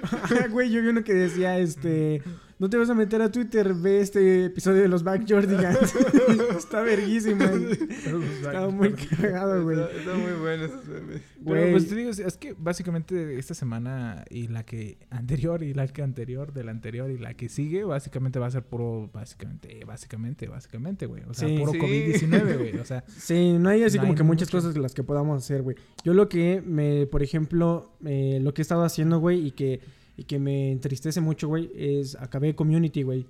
[0.51, 2.23] Güey, yo vi uno que decía, este,
[2.63, 5.95] no te vas a meter a Twitter, ve este episodio de los Backyardigans.
[6.57, 7.51] Está verguísima.
[8.41, 9.81] Estaba muy cagado, güey.
[9.81, 11.23] Está, está muy bueno esos memes.
[11.45, 15.89] Pero pues te digo, es que básicamente esta semana y la que anterior y la
[15.89, 19.85] que anterior de la anterior y la que sigue, básicamente va a ser puro, básicamente,
[19.85, 21.25] básicamente, básicamente, güey.
[21.29, 21.59] O sea, Sí.
[21.59, 21.79] puro Sí.
[21.81, 22.79] COVID-19, güey.
[22.79, 24.59] O sea, Sí, no hay así No como hay que muchas mucho.
[24.59, 25.75] cosas de las que podamos hacer, güey.
[26.05, 29.81] Yo lo que me, por ejemplo, eh, lo que he estado haciendo, güey, y que,
[30.17, 33.27] y que me entristece mucho, güey, es acabé Community, güey.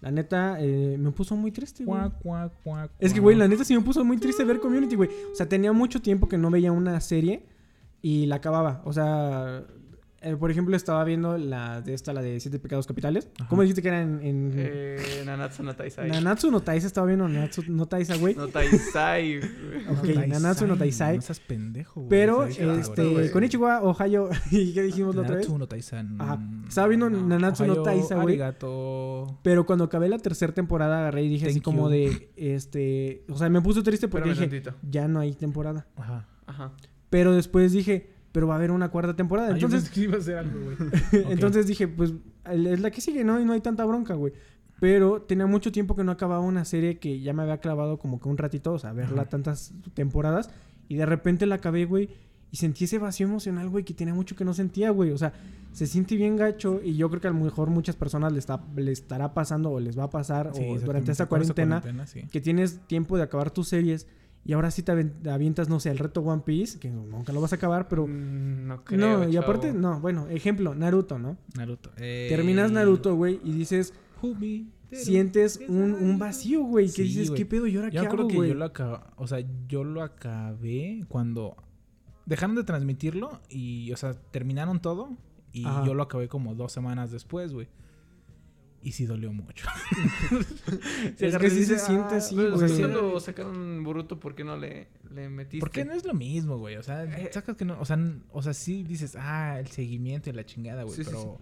[0.00, 1.98] La neta, eh, me puso muy triste, güey.
[1.98, 4.94] cuac, cuac, cuac, Es que, güey, la neta sí me puso muy triste ver Community,
[4.94, 5.10] güey.
[5.32, 7.44] O sea, tenía mucho tiempo que no veía una serie
[8.02, 8.82] y la acababa.
[8.84, 9.66] O sea,
[10.26, 13.28] eh, por ejemplo, estaba viendo la de esta, la de Siete Pecados Capitales.
[13.38, 13.48] Ajá.
[13.48, 14.20] ¿Cómo dijiste que era en...?
[14.22, 14.52] en...
[14.56, 16.10] Eh, Nanatsu no Taisai.
[16.10, 18.34] Nanatsu no Taisa, estaba viendo Nanatsu no Taisa, güey.
[18.34, 19.38] No Taisai.
[19.38, 19.50] güey.
[19.86, 21.16] Ok, Taisai, Nanatsu no Taisai.
[21.16, 22.08] No seas pendejo, güey.
[22.10, 25.46] Pero, este, con Ichiwa, Ohio, ¿y qué dijimos la otra vez?
[25.46, 26.20] Nanatsu no Taizan.
[26.20, 26.38] Ajá.
[26.68, 28.40] Estaba viendo Nanatsu no Ohio, Taisa, güey.
[29.42, 31.90] Pero cuando acabé la tercera temporada, agarré y dije así como you.
[31.90, 34.88] de, este, o sea, me puso triste porque Espérame dije, tantito.
[34.90, 35.86] ya no hay temporada.
[35.96, 36.26] Ajá.
[36.46, 36.72] Ajá.
[37.10, 39.52] Pero después dije, pero va a haber una cuarta temporada.
[39.52, 41.24] Entonces, iba a algo, güey.
[41.30, 42.12] Entonces dije, pues
[42.44, 43.40] es la que sigue, ¿no?
[43.40, 44.34] Y no hay tanta bronca, güey.
[44.78, 48.20] Pero tenía mucho tiempo que no acababa una serie que ya me había clavado como
[48.20, 49.30] que un ratito, o sea, verla Ajá.
[49.30, 50.50] tantas temporadas.
[50.86, 52.10] Y de repente la acabé, güey.
[52.50, 55.12] Y sentí ese vacío emocional, güey, que tenía mucho que no sentía, güey.
[55.12, 55.32] O sea,
[55.72, 56.82] se siente bien gacho.
[56.84, 59.80] Y yo creo que a lo mejor muchas personas le, está, le estará pasando o
[59.80, 62.24] les va a pasar Sí, o durante esta cuarentena cuarentena, sí.
[62.30, 64.06] que tienes tiempo de acabar tus series.
[64.46, 64.92] Y ahora sí te
[65.28, 68.06] avientas, no sé, el reto One Piece, que nunca lo vas a acabar, pero...
[68.06, 69.18] Mm, no creo.
[69.18, 69.44] no, y chavo.
[69.44, 71.36] aparte, no, bueno, ejemplo, Naruto, ¿no?
[71.56, 71.90] Naruto.
[71.96, 77.30] Eh, Terminas Naruto, güey, y dices, Humi, sientes un, un vacío, güey, que Sí, dices.
[77.32, 77.66] ¿qué pedo?
[77.66, 81.56] ¿Y ahora Yo qué hago, que yo lo acabé, o sea, yo lo acabé cuando
[82.24, 85.10] dejaron de transmitirlo y, o sea, terminaron todo
[85.52, 85.84] y Ajá.
[85.84, 87.68] yo lo acabé como dos semanas después, güey.
[88.86, 89.66] Y sí dolió mucho.
[91.18, 92.68] Es que sí se siente así, Pero güey.
[92.68, 95.58] si cuando sacaron Boruto, ¿por qué no le, le metiste?
[95.58, 96.76] Porque no es lo mismo, güey.
[96.76, 97.30] O sea, Eh.
[97.32, 97.80] sacas que no.
[97.80, 97.98] O sea,
[98.30, 100.94] o sea, sí dices, ah, el seguimiento y la chingada, güey.
[100.94, 101.38] Sí, sí, pero.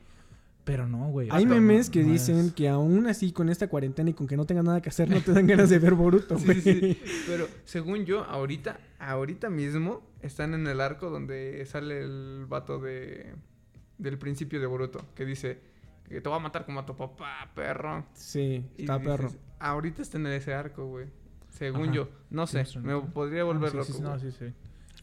[0.64, 1.28] Pero no, güey.
[1.28, 4.14] o Hay memes no- que no dicen es- que aún así con esta cuarentena y
[4.14, 6.44] con que no tengas nada que hacer no te dan ganas de ver Boruto, Sí,
[6.46, 6.60] güey.
[6.62, 6.98] sí, sí.
[7.26, 13.34] Pero según yo, ahorita, ahorita mismo, están en el arco donde sale el vato de
[13.98, 15.58] del principio de Boruto, que dice
[16.14, 18.04] que te va a matar como a tu papá, perro.
[18.14, 19.30] Sí, Y está dices, perro.
[19.58, 21.06] Ahorita está en ese arco, güey.
[21.50, 21.92] Según Ajá.
[21.92, 22.08] yo.
[22.30, 23.92] No sé, Sí, me podría Ah, volver sí, loco.
[23.92, 24.52] sí, no, sí, sí.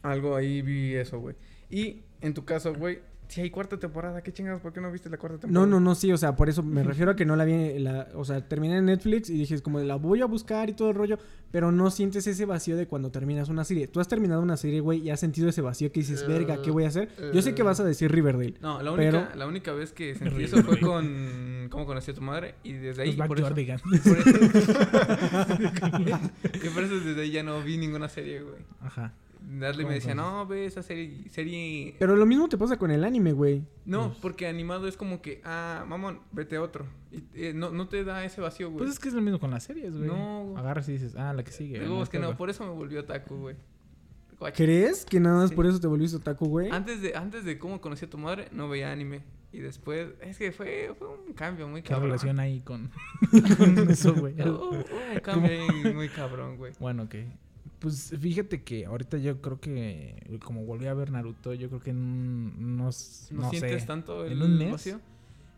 [0.02, 1.36] Algo ahí vi eso, güey.
[1.70, 3.00] Y en tu caso, güey,
[3.32, 4.60] si hay cuarta temporada, ¿qué chingados?
[4.60, 5.66] ¿Por qué no viste la cuarta temporada?
[5.66, 7.78] No, no, no, sí, o sea, por eso me refiero a que no la vi,
[7.78, 10.74] la, o sea, terminé en Netflix y dije, es como la voy a buscar y
[10.74, 11.18] todo el rollo,
[11.50, 13.88] pero no sientes ese vacío de cuando terminas una serie.
[13.88, 16.70] Tú has terminado una serie, güey, y has sentido ese vacío que dices, verga, ¿qué
[16.70, 17.08] voy a hacer?
[17.32, 18.52] Yo sé que vas a decir Riverdale.
[18.60, 22.14] No, la única, Pero- la única vez que sentí eso fue con cómo conocí a
[22.14, 23.82] tu madre y desde ahí Los por eso, por eso-
[26.62, 28.56] y por eso desde ahí ya no vi ninguna serie, güey.
[28.80, 29.12] Ajá.
[29.46, 31.96] ¿Cómo me decía, no, ve esa serie, serie...
[31.98, 33.64] Pero lo mismo te pasa con el anime, güey.
[33.84, 36.86] No, porque animado es como que, ah, mamón, vete a otro.
[37.10, 38.78] Y, eh, no, no te da ese vacío, güey.
[38.78, 40.08] Pues es que es lo mismo con las series, güey.
[40.08, 40.56] No, güey.
[40.58, 41.78] Agarras y dices, ah, la que sigue.
[41.78, 43.56] Luego es que no, por eso me volvió taco, güey.
[44.50, 45.56] ¿Crees que nada más Sí.
[45.56, 46.70] por eso te volviste otaku, güey?
[46.70, 49.22] Antes de, antes de cómo conocí a tu madre, no veía anime.
[49.52, 52.08] Y después, es que fue, fue un cambio muy ¿Qué cabrón.
[52.08, 52.90] relación hay con,
[53.58, 54.34] con eso, güey?
[54.40, 56.72] Un cambio ahí muy cabrón, güey.
[56.80, 57.14] Bueno, ok.
[57.78, 61.90] Pues fíjate que ahorita yo creo que, como volví a ver Naruto, yo creo que
[61.90, 65.00] en unos, ¿No, no, sientes sé, tanto el en un mes vacío?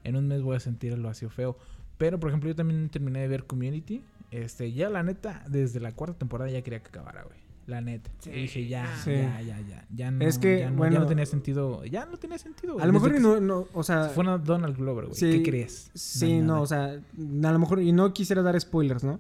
[0.05, 1.57] en un mes voy a sentir el vacío feo.
[1.99, 4.03] Pero, por ejemplo, yo también terminé de ver Community.
[4.31, 7.39] Este, ya la neta, desde la cuarta temporada ya quería que acabara, güey.
[7.67, 8.11] La neta.
[8.19, 8.31] Sí.
[8.31, 9.13] Y dije, ya, Sí.
[9.13, 9.87] ya, ya, ya.
[9.95, 11.85] Ya no, Es que, ya no, ya no tenía sentido.
[11.85, 12.83] Ya no tenía sentido, güey.
[12.83, 14.09] a lo mejor y no, no, o sea...
[14.09, 15.17] se Fue a Donald Glover, güey.
[15.17, 15.91] Sí, ¿Qué crees?
[15.95, 16.61] Sí, no, nada.
[16.61, 19.19] o sea, a lo mejor, y no quisiera dar spoilers, ¿no?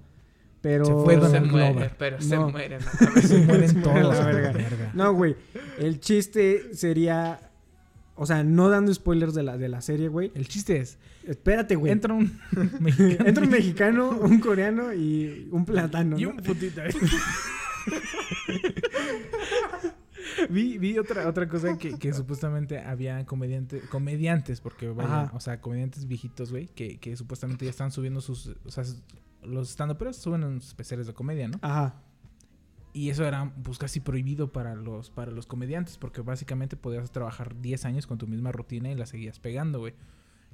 [0.64, 0.84] Pero...
[0.86, 1.94] Se fue Se Donald muere, Glover.
[1.98, 2.48] pero se No.
[2.50, 2.78] muere.
[2.78, 2.90] ¿no?
[3.20, 4.52] Se mueren Se muere todos, la a la verga.
[4.52, 4.90] verga.
[4.94, 5.36] No, güey.
[5.78, 7.38] El chiste sería.
[8.16, 10.32] O sea, no dando spoilers de la, de la serie, güey.
[10.34, 11.92] El chiste es, Espérate, güey.
[11.92, 12.40] entra un
[12.80, 16.18] mexicano Entra un mexicano, un coreano y un plátano.
[16.18, 16.30] y ¿no?
[16.30, 16.80] un putito.
[20.48, 25.30] vi, vi otra, otra cosa que, que supuestamente había comediante, comediantes, porque vaya, Ajá.
[25.36, 28.84] o sea, comediantes viejitos, güey, que, que supuestamente ya están subiendo sus, o sea,
[29.46, 31.58] los stand pero suben especiales de comedia, ¿no?
[31.62, 32.02] Ajá.
[32.94, 37.60] Y eso era pues casi prohibido para los, para los comediantes, porque básicamente podías trabajar
[37.60, 39.94] 10 años con tu misma rutina y la seguías pegando, güey.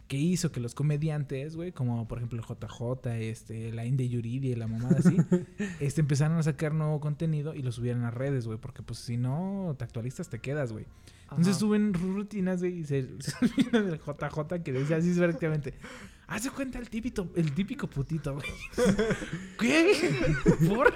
[0.09, 4.53] Que hizo que los comediantes, güey, como por ejemplo el JJ, este, la Inde Yuridia
[4.53, 5.16] y la mamada así,
[5.81, 9.18] este, empezaron a sacar nuevo contenido y lo subieron a redes, güey, porque pues si
[9.18, 10.87] no te actualizas te quedas, güey.
[11.24, 11.61] Entonces Ajá.
[11.61, 15.74] suben rutinas, güey, y se, se olvidan del JJ que decía así prácticamente.
[16.31, 18.47] Hace cuenta el típico, el típico putito, güey.
[19.59, 19.93] ¿Qué?
[20.69, 20.93] ¿Por?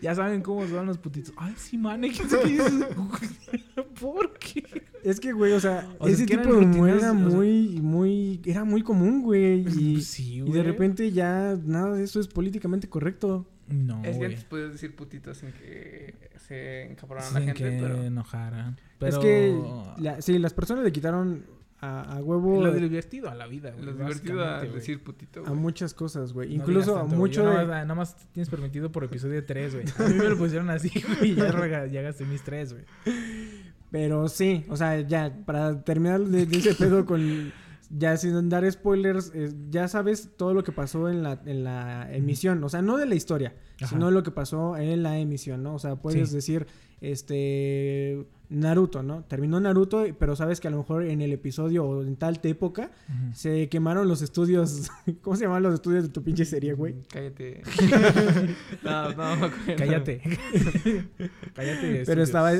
[0.00, 1.32] ya saben cómo son los putitos.
[1.36, 2.12] Ay, sí, man, ¿qué?
[4.00, 4.64] ¿Por qué?
[5.02, 7.12] Es que, güey, o sea, O ese es que tipo de humor era o sea-
[7.12, 8.40] muy, muy.
[8.44, 9.60] Era muy común, güey.
[9.78, 10.52] Y, sí, y güey.
[10.52, 13.46] de repente ya nada de eso es políticamente correcto.
[13.68, 17.78] No, Es que antes podías decir putitos sin que se encabraran Sin la gente, que
[17.80, 18.02] pero...
[18.02, 18.78] enojaran.
[18.98, 19.12] Pero...
[19.12, 19.56] Es que,
[20.02, 21.44] la- sí, las personas le quitaron
[21.84, 23.84] a, a huevo Lo divertido a la vida, güey.
[23.84, 26.48] Lo divertido a decir putito, a muchas cosas, güey.
[26.48, 27.52] No Incluso a mucho de...
[27.54, 29.86] Nada más, nada más tienes permitido por episodio 3, güey.
[29.98, 31.32] A mí me lo pusieron así, güey.
[31.32, 32.84] Y ya, ya gasté mis 3, güey.
[33.90, 37.52] Pero sí, o sea, ya, para terminar de, de ese pedo con...
[37.90, 42.12] Ya sin dar spoilers, eh, ya sabes todo lo que pasó en la, en la
[42.12, 42.64] emisión.
[42.64, 43.86] O sea, no de la historia, Ajá.
[43.88, 45.74] sino lo que pasó en la emisión, ¿no?
[45.74, 46.34] O sea, puedes Sí.
[46.34, 46.66] decir,
[47.00, 48.26] este...
[48.54, 49.24] Naruto, ¿no?
[49.24, 52.90] Terminó Naruto, pero sabes que a lo mejor en el episodio o en tal época
[53.32, 54.90] se quemaron los estudios...
[55.22, 56.96] ¿Cómo se llaman los estudios de tu pinche serie, güey?
[57.08, 57.62] Cállate.
[58.82, 59.76] no, no, acuerdo.
[59.76, 60.20] Cállate.
[61.54, 62.02] Cállate.
[62.06, 62.52] Pero estaba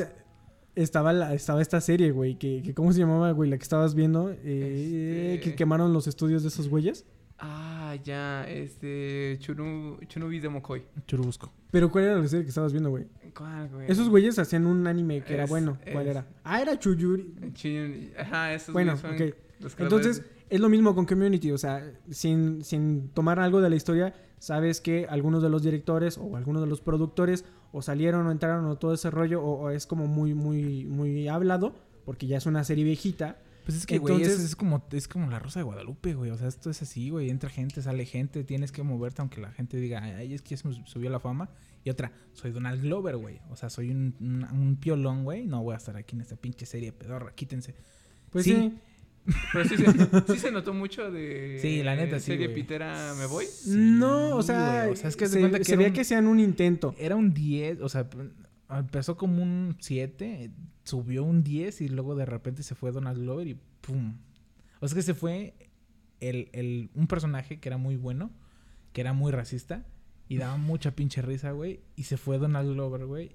[0.75, 3.95] estaba la, estaba esta serie, güey, que, que cómo se llamaba, güey, la que estabas
[3.95, 7.07] viendo, eh, Este- que quemaron los estudios de esos güeyes.
[7.39, 9.39] Ah, ya, este...
[9.41, 10.85] Chunubi de Mokoi.
[11.07, 11.53] Churubusco.
[11.75, 13.05] Pero ¿cuál era la serie que estabas viendo, güey?
[13.37, 13.91] ¿Cuál, güey?
[13.91, 15.77] Esos güeyes hacían un anime que era bueno.
[15.93, 16.27] ¿Cuál es- era?
[16.45, 17.35] Ah, era Chuyuri.
[17.53, 19.23] Chin- Ajá, esos Bueno, son ok.
[19.79, 24.15] Entonces, es lo mismo con Community, o sea, sin, sin tomar algo de la historia,
[24.39, 28.67] sabes que algunos de los directores o algunos de los productores o salieron o entraron
[28.67, 32.47] o todo ese rollo o, o es como muy, muy, muy hablado, porque ya es
[32.47, 33.39] una serie viejita.
[33.65, 36.31] Pues es que, güey, Entonces- es, es como, es como la Rosa de Guadalupe, güey.
[36.31, 37.31] O sea, esto es así, güey.
[37.31, 38.45] Entra gente, sale gente.
[38.45, 41.19] Tienes que moverte aunque la gente diga, ay, es que ya se me subió la
[41.21, 41.49] fama.
[41.83, 43.41] Y otra, soy Donald Glover, güey.
[43.51, 45.47] O sea, soy un, un, un piolón, güey.
[45.47, 47.35] No voy a estar aquí en esta pinche serie pedorra.
[47.35, 47.75] Quítense.
[48.31, 48.75] Pues Sí, sí.
[49.55, 51.59] Pero sí se, sí se notó mucho de.
[51.63, 53.47] Sí, la neta, sí, Serie pitera, me voy.
[53.67, 55.95] no, o sea, güey, o sea, es que se, cuenta que se era veía un-
[55.95, 56.95] que sean un intento.
[56.99, 58.07] Era un 10, o sea,
[58.79, 60.51] empezó como un 7,
[60.85, 64.17] subió un 10 y luego de repente se fue Donald Glover y ¡pum!
[64.81, 65.55] O sea que se fue
[66.21, 68.31] el, el- un personaje que era muy bueno,
[68.93, 69.85] que era muy racista
[70.29, 71.81] y daba mucha pinche risa, güey.
[71.97, 73.33] Y se fue Donald Glover, güey.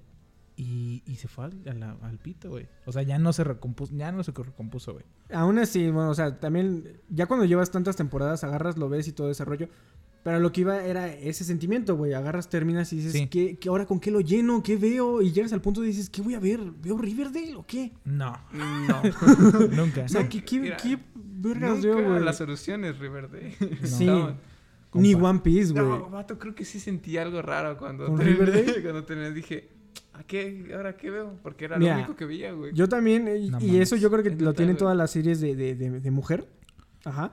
[0.56, 2.66] Y, y se fue al, al pito, güey.
[2.84, 5.04] O sea, ya no se recompuso, ya no se recompuso, güey.
[5.32, 9.12] Aún así, bueno, o sea, también, ya cuando llevas tantas temporadas, agarras, lo ves y
[9.12, 9.68] todo ese rollo.
[10.22, 12.12] Pero lo que iba era ese sentimiento, güey.
[12.12, 13.26] Agarras, terminas y dices, Sí.
[13.28, 14.62] ¿qué, qué, ahora con qué lo lleno?
[14.62, 15.22] ¿Qué veo?
[15.22, 16.60] Y llegas al punto y dices, ¿qué voy a ver?
[16.82, 17.92] ¿Veo Riverdale o qué?
[18.04, 19.02] No, No.
[19.76, 20.02] nunca.
[20.04, 22.22] O sea, ¿qué, qué, Mira, qué vergas veo, güey?
[22.22, 23.54] la solución es Riverdale.
[23.84, 24.04] Sí.
[24.04, 24.36] No,
[24.92, 25.30] Ni compa.
[25.30, 25.84] One Piece, güey.
[25.84, 28.82] No, vato, creo que sí sentí algo raro cuando ¿Con terminé, Riverdale?
[28.82, 29.68] cuando terminé dije,
[30.12, 30.70] ¿a qué?
[30.76, 31.38] ¿Ahora qué veo?
[31.42, 32.74] Porque era Mira, lo único que veía, güey.
[32.74, 33.74] Yo también, eh, No y mames.
[33.74, 36.46] eso yo creo que Es lo tienen todas las series de, de, de, de mujer.
[37.06, 37.32] Ajá.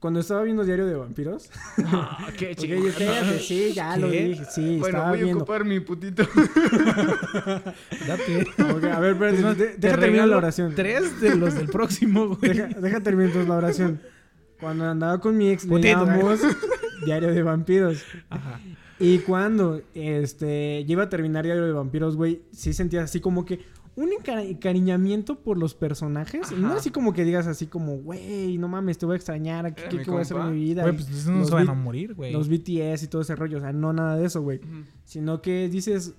[0.00, 1.50] Cuando estaba viendo Diario de Vampiros.
[1.86, 5.42] Ah, qué yo sí, ya lo dije, sí, bueno, estaba voy a viendo.
[5.42, 6.22] ocupar mi putito.
[8.06, 8.46] Date.
[8.74, 10.74] Ok, a ver, espérate, Es más, de- deja terminar la oración.
[10.74, 12.52] Tres de los del próximo, güey.
[12.52, 14.00] Deja, deja terminar entonces la oración.
[14.60, 16.40] Cuando andaba con mi ex, leíamos
[17.04, 18.02] Diario de Vampiros.
[18.30, 18.60] Ajá.
[19.00, 23.44] Y cuando este, ya iba a terminar Diario de Vampiros, güey, sí sentía así como
[23.44, 23.60] que
[24.00, 26.52] un enca- encariñamiento por los personajes.
[26.52, 26.76] No Ajá.
[26.76, 29.74] así como que digas así como, güey, no mames, te voy a extrañar.
[29.74, 30.82] ¿Qué, Era qué- mi qué voy a hacer en mi vida?
[30.82, 32.32] Güey, pues no los se van a morir, güey.
[32.32, 33.58] Los BTS y todo ese rollo.
[33.58, 34.60] O sea, no nada de eso, güey.
[35.04, 36.14] Sino que dices,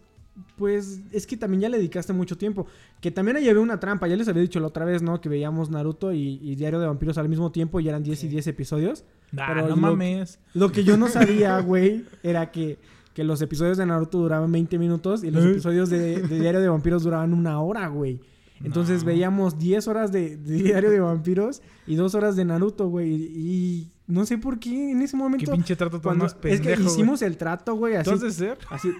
[0.57, 2.65] pues es que también ya le dedicaste mucho tiempo.
[3.01, 4.07] Que también ahí había una trampa.
[4.07, 5.21] Ya les había dicho la otra vez, ¿no?
[5.21, 8.27] Que veíamos Naruto y, y Diario de Vampiros al mismo tiempo y eran 10 y
[8.27, 9.03] 10 episodios.
[9.31, 10.39] Pero no lo- mames.
[10.53, 12.77] Lo que yo no sabía, güey, era que,
[13.13, 15.51] que los episodios de Naruto duraban 20 minutos y los ¿Eh?
[15.51, 18.19] episodios de, de Diario de Vampiros duraban una hora, güey.
[18.63, 19.07] Entonces No.
[19.07, 23.09] veíamos 10 horas de, de Diario de Vampiros y 2 horas de Naruto, güey.
[23.13, 25.51] Y no sé por qué en ese Qué momento...
[25.53, 26.87] pinche trato Cuando, más es pendejo, que güey.
[26.87, 28.91] hicimos el trato, güey, así, Entonces, ser así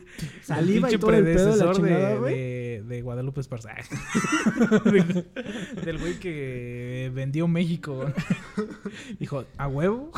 [0.42, 2.34] saliva y todo el pedo de la chingada, güey.
[2.36, 3.70] de, de Guadalupe Esparza.
[5.84, 8.06] Del güey que vendió México.
[9.20, 10.12] Dijo, a huevo,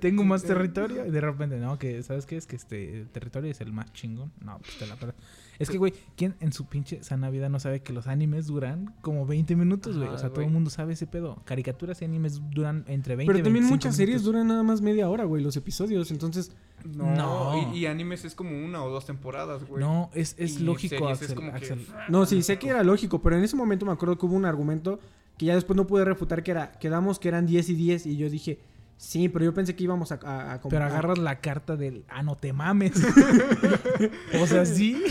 [0.00, 1.06] tengo más territorio.
[1.06, 2.36] Y de repente, no, que, ¿sabes qué?
[2.36, 4.32] Es que este el territorio es el más chingón.
[4.40, 5.14] No, pues te la per-
[5.58, 8.94] Es que, güey, ¿quién en su pinche sana vida no sabe que los animes duran
[9.00, 10.08] como 20 minutos, güey?
[10.08, 11.42] O Ajá, sea, todo el mundo sabe ese pedo.
[11.44, 14.24] Caricaturas y animes duran entre 20 y Pero también 25 muchas series minutos.
[14.24, 16.10] duran nada más media hora, güey, los episodios.
[16.10, 16.52] Entonces,
[16.84, 17.72] No, No.
[17.72, 19.80] Y, y animes es como una o dos temporadas, güey.
[19.80, 21.36] No, es, es Y lógico, series es Axel.
[21.36, 21.86] como que- Axel.
[22.08, 24.44] no, sí, sé que era lógico, pero en ese momento me acuerdo que hubo un
[24.44, 24.98] argumento
[25.38, 28.16] que ya después no pude refutar que era, quedamos que eran 10 y 10 y
[28.16, 28.58] yo dije,
[29.02, 30.20] sí, pero yo pensé que íbamos a...
[30.22, 32.92] a- a como- Pero agarras la carta del, ah, no te mames.
[34.40, 35.02] o sea, sí.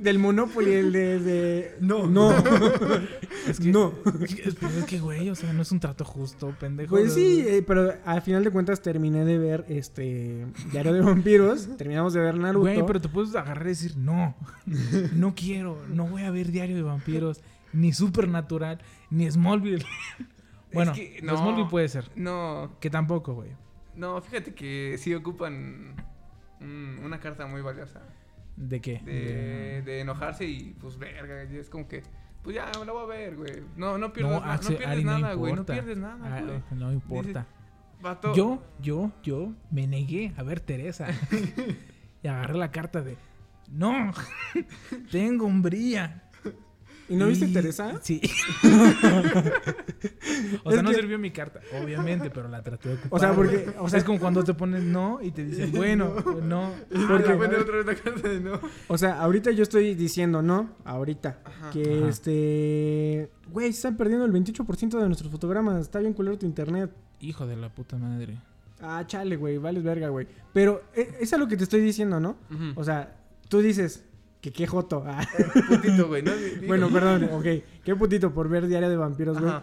[0.00, 1.18] del Monopoly, el de...
[1.20, 2.06] de- No.
[2.06, 2.32] No.
[3.48, 3.92] Es que, No.
[4.22, 6.90] Es que, es que, güey, o sea, no es un trato justo, pendejo.
[6.96, 11.68] Pues sí, eh, pero al final de cuentas terminé de ver este Diario de Vampiros,
[11.76, 12.60] terminamos de ver Naruto.
[12.60, 14.34] Güey, pero te puedes agarrar y decir, no,
[15.14, 17.42] no quiero, no voy a ver Diario de Vampiros,
[17.74, 18.78] ni Supernatural,
[19.10, 19.84] ni Smallville.
[20.74, 21.36] Bueno, que no.
[21.36, 22.10] Smallville puede ser.
[22.16, 23.50] No, Que tampoco, güey.
[23.94, 25.94] no, fíjate que sí ocupan
[26.60, 28.00] mm, una carta muy valiosa.
[28.56, 28.98] ¿De qué?
[29.04, 32.02] De, de enojarse y pues verga, y es como que,
[32.42, 33.62] pues ya me la voy a ver, güey.
[33.76, 35.52] No, no pierdes, No, no pierdes Ari, nada, güey.
[35.54, 36.60] No pierdes nada, Ah, güey.
[36.72, 37.46] no importa.
[38.00, 41.08] Vato, Yo, yo, yo me negué a ver Teresa.
[42.22, 43.16] y agarré la carta de,
[43.70, 44.12] no,
[45.10, 46.23] tengo hombría.
[47.08, 47.98] ¿Y no viste Y- Teresa?
[48.02, 48.20] Sí.
[50.64, 53.10] o Es sea, no que- sirvió mi carta, obviamente, pero la traté de ocupar.
[53.12, 56.14] O sea, porque- o sea- es como cuando te pones no y te dicen, bueno,
[56.42, 56.64] no.
[56.64, 56.74] Ah,
[57.08, 58.60] Porque- de repente otra vez la carta de no.
[58.88, 60.70] O sea, ahorita yo estoy diciendo, ¿no?
[60.84, 61.38] Ahorita.
[61.44, 61.70] Ajá.
[61.70, 62.08] que Ajá.
[62.08, 63.30] este...
[63.50, 65.80] Güey, se están perdiendo el 28% de nuestros fotogramas.
[65.82, 66.90] Está bien culero tu internet.
[67.20, 68.38] Hijo de la puta madre.
[68.80, 69.58] Ah, chale, güey.
[69.58, 70.26] Vales verga, güey.
[70.52, 72.36] Pero eh, es a lo que te estoy diciendo, ¿no?
[72.74, 73.16] O sea,
[73.48, 74.04] tú dices
[74.44, 75.02] que qué joto.
[75.06, 75.26] Ah,
[75.68, 76.22] Putito, güey,
[76.66, 77.30] bueno, perdón.
[77.32, 77.46] Ok.
[77.82, 79.54] Qué putito por ver Diario de Vampiros, güey.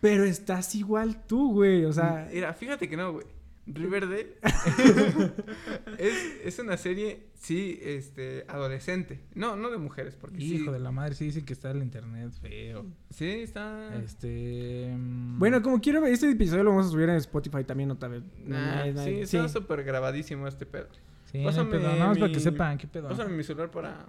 [0.00, 1.84] Pero estás igual tú, güey.
[1.84, 2.28] O sea...
[2.32, 3.26] Mira, fíjate que no, güey.
[3.66, 4.36] Riverdale
[5.98, 6.14] es,
[6.44, 9.20] es una serie, sí, este, adolescente.
[9.34, 10.72] No, no de mujeres, porque Hijo sí.
[10.72, 12.86] de la madre, sí dicen que está el internet feo.
[13.10, 13.94] Sí, está.
[13.96, 14.92] Este.
[14.96, 18.22] mm, Bueno, como quiero, este episodio lo vamos a subir en Spotify también otra vez.
[18.44, 19.36] Nah, No, no, sí, sí.
[19.36, 20.88] está súper grabadísimo este pedo.
[21.30, 23.08] Sí, no pásame pedo, Nada más para que mi- sepan, ¿qué pedo?
[23.08, 24.06] Pásame mi celular para,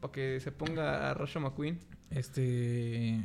[0.00, 1.78] para que se ponga a Rasha McQueen.
[2.10, 3.20] Este.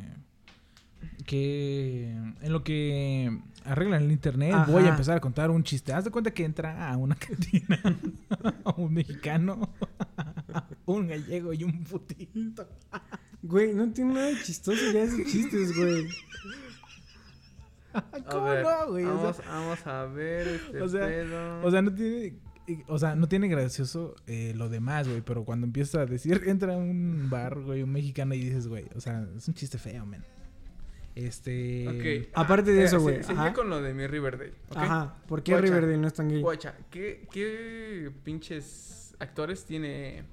[1.26, 2.10] Que
[2.42, 4.72] en lo que arreglan el internet, Ajá.
[4.72, 5.94] voy a empezar a contar un chiste.
[5.94, 7.80] Haz de cuenta que entra a una cantina
[8.78, 9.70] un mexicano,
[10.86, 12.68] un gallego y un putito.
[13.42, 16.08] Güey, no tiene nada de chistoso ya esos chistes, güey.
[18.30, 19.06] ¿Cómo ver, no, güey?
[19.06, 21.62] O sea- Vamos, vamos a ver este O sea, pedo.
[21.66, 22.34] O sea, no tiene.
[22.88, 25.22] O sea, no tiene gracioso eh, lo demás, güey.
[25.22, 28.86] Pero cuando empieza a decir, entra a un bar, güey, un mexicano y dices, güey,
[28.96, 30.24] o sea, es un chiste feo, man.
[31.16, 31.88] Este.
[31.88, 32.30] Ok.
[32.36, 34.54] Aparte de eh, eso, se- güey, Seguí con lo de mi Riverdale.
[34.76, 35.16] Ajá.
[35.28, 35.66] ¿Por qué Guacha.
[35.68, 36.42] Riverdale no es tan gay?
[36.42, 40.24] Guacha, ¿qué, ¿qué pinches actores tiene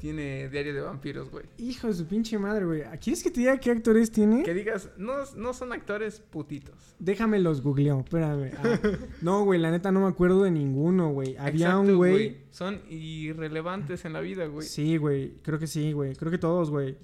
[0.00, 1.44] tiene Diario de Vampiros, güey?
[1.58, 2.82] Hijo de su pinche madre, güey.
[3.00, 4.42] ¿Quieres que te diga qué actores tiene?
[4.42, 6.96] Que digas, no, no son actores putitos.
[6.98, 8.50] Déjame los googleo, espérame.
[8.58, 8.78] Ah,
[9.22, 11.36] no, güey, la neta no me acuerdo de ninguno, güey.
[11.36, 12.38] Había Exacto, un güey.
[12.50, 14.66] Son irrelevantes en la vida, güey.
[14.66, 15.34] Sí, güey.
[15.42, 16.16] Creo que sí, güey.
[16.16, 16.96] Creo que todos, güey.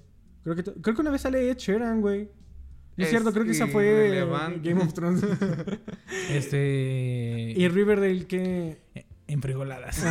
[0.43, 2.25] Creo que, to- creo que una vez sale Ed Sheeran, güey.
[2.25, 4.27] No es Es cierto, creo que esa fue.
[4.63, 5.23] Game of Thrones.
[6.31, 7.53] Este.
[7.57, 8.79] y Riverdale, ¿qué?
[9.29, 10.05] En frigoladas.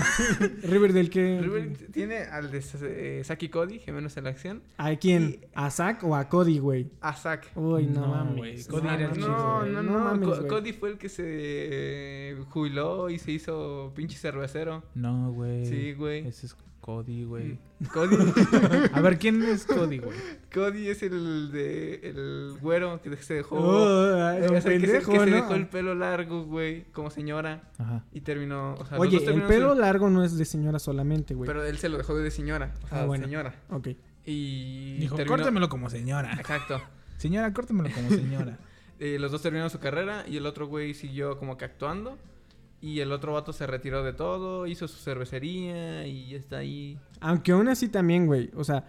[0.63, 1.39] Riverdale, ¿qué?
[1.41, 5.39] Riverdale tiene al de eh, Saki Cody, gemelos en la acción, ¿A quién?
[5.53, 6.89] ¿A Zack o a Cody, güey?
[6.99, 7.49] a Zack.
[7.55, 8.35] Uy, no, No, mames.
[8.37, 10.47] güey, Cody era el No, chido, no, no, No mames, Co-.
[10.47, 14.83] Cody fue el que se jubiló y se hizo pinche cervecero.
[14.95, 15.65] No, güey.
[15.65, 16.27] Sí, güey.
[16.27, 17.57] Ese es Cody, güey.
[17.91, 18.15] Cody,
[18.93, 20.15] A ver, ¿quién es Cody, güey?
[20.53, 23.55] Cody es el de el güero que se dejó.
[23.57, 25.23] Oh, es un que se- dejó
[25.55, 27.71] el pelo largo, güey, como señora.
[27.79, 28.03] Ajá.
[28.13, 28.75] Y terminó.
[28.75, 31.47] O sea, Oye, el pelo su- largo no es de señora solamente, güey.
[31.47, 32.75] Pero él se lo dejó de señora.
[32.83, 33.25] O sea, Ah, bueno.
[33.25, 33.55] señora.
[33.71, 33.87] Ok.
[34.23, 34.97] Y.
[34.99, 36.33] Dijo, terminó- córtemelo como señora.
[36.33, 36.79] Exacto.
[37.17, 38.59] Señora, córtemelo como señora.
[38.97, 42.17] Eh, los dos terminaron su carrera y el otro güey siguió como que actuando.
[42.85, 46.99] Y el otro vato se retiró de todo, hizo su cervecería y ya está ahí.
[47.19, 48.51] Aunque aún así también, güey.
[48.55, 48.83] O sea,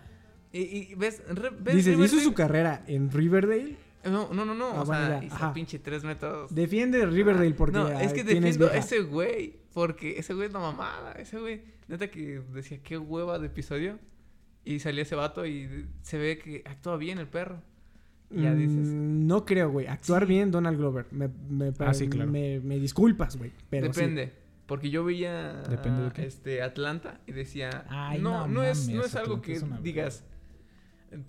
[0.52, 3.76] Y, y ves, re- ves dices, hizo su carrera en Riverdale.
[4.04, 4.66] No, no, no, no.
[4.66, 5.52] Ah, o bueno, sea, ya, hizo ajá.
[5.54, 6.54] pinche tres metros.
[6.54, 9.56] Defiende Riverdale porque No, es ah, que defiendo a ese güey.
[9.72, 11.12] Porque ese güey es la mamada.
[11.12, 13.98] Ese güey, neta que decía, qué hueva de episodio.
[14.64, 17.62] Y salía ese vato y se ve que actúa bien el perro.
[18.30, 18.88] Ya dices.
[18.88, 19.86] Mm, no creo, güey.
[19.86, 20.28] Actuar Sí.
[20.28, 21.06] bien Donald Glover.
[21.12, 22.30] Me, me, Ah, sí, claro.
[22.30, 23.52] me, me disculpas, güey.
[23.70, 24.00] Pero sí.
[24.00, 24.32] Depende.
[24.66, 26.26] Porque yo veía Depende de qué.
[26.26, 30.24] este Atlanta y decía, Ay, no, no no, es, no es algo que es digas,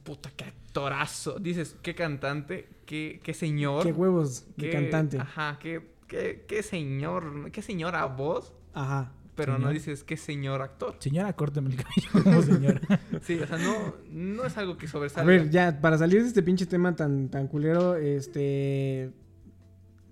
[0.03, 1.37] puta, qué actorazo.
[1.39, 3.83] Dices, qué cantante, qué, qué señor.
[3.85, 5.19] Qué huevos de qué- cantante.
[5.19, 8.53] Ajá, qué, qué, qué señor, qué señora voz.
[8.73, 9.11] Ajá.
[9.37, 10.95] Pero no dices qué señor actor.
[10.99, 12.81] Señora, córteme el cabello como señora.
[13.21, 15.27] Sí, o sea, no, no es algo que A sobresalga.
[15.29, 19.11] ver, ya, para salir de este pinche tema tan, tan culero, este.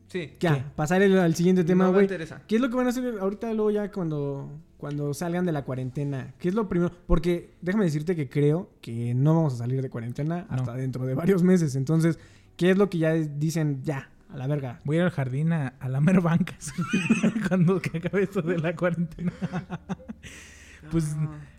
[0.07, 0.33] Sí.
[0.39, 0.63] Ya, ¿Qué?
[0.75, 2.05] pasar el- al siguiente tema, no güey.
[2.05, 2.41] interesa.
[2.47, 5.65] ¿Qué es lo que van a hacer ahorita luego ya cuando, cuando salgan de la
[5.65, 6.35] cuarentena?
[6.39, 6.91] ¿Qué es lo primero?
[7.07, 10.77] Porque déjame decirte que creo que no vamos a salir de cuarentena hasta No.
[10.77, 11.75] dentro de varios meses.
[11.75, 12.19] Entonces,
[12.55, 13.81] ¿qué es lo que ya dicen?
[13.83, 14.81] Ya, a la verga.
[14.83, 16.73] Voy a ir al jardín a, a lamer bancas
[17.47, 19.31] cuando que acabe esto de la cuarentena.
[20.91, 21.15] Pues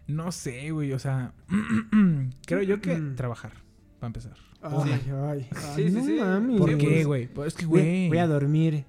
[0.06, 0.92] no sé, güey.
[0.92, 1.32] O sea,
[2.46, 3.52] creo yo que trabajar,
[3.98, 4.34] para empezar.
[4.62, 5.10] Ay, Sí.
[5.10, 6.04] ay, Sí, ay, sí, no
[6.52, 6.58] sí.
[6.58, 7.26] ¿Por Sí, qué, güey?
[7.26, 8.08] Pues es que, güey.
[8.08, 8.84] voy a dormir.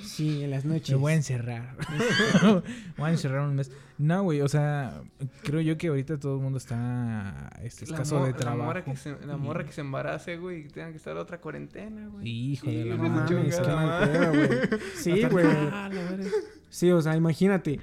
[0.00, 0.90] Sí, en las noches.
[0.90, 1.76] Me voy a encerrar.
[2.96, 3.70] voy a encerrar un mes.
[3.98, 5.02] No, güey, o sea,
[5.42, 8.64] creo yo que ahorita todo el mundo está este, escaso de la trabajo.
[8.64, 11.40] morra que se, la morra que se embarace, güey, y que tenga que estar otra
[11.40, 12.28] cuarentena, güey.
[12.28, 14.80] Hijo de la pedo, güey.
[14.96, 15.46] Sí, güey.
[16.68, 17.80] Sí, o sea, imagínate.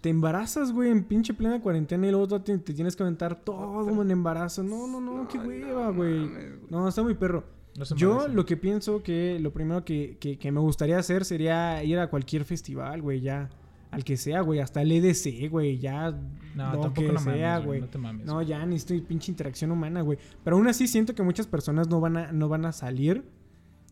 [0.00, 3.34] Te embarazas, güey, en pinche plena cuarentena y luego tú te, te tienes que aventar
[3.34, 4.62] todo en embarazo.
[4.62, 6.30] No, no, no, qué hueva, güey.
[6.68, 7.57] No, está muy perro.
[7.76, 11.24] No se Yo lo que pienso que lo primero que, que, que me gustaría hacer
[11.24, 13.50] sería ir a cualquier festival, güey, ya.
[13.90, 16.10] Al que sea, güey, hasta el EDC, güey, ya.
[16.54, 17.80] No, lo tampoco que no sea, mames, güey.
[17.80, 18.26] No te mames.
[18.26, 20.18] No, ya necesito pinche interacción humana, güey.
[20.44, 23.24] Pero aún así siento que muchas personas no van a, no van a salir.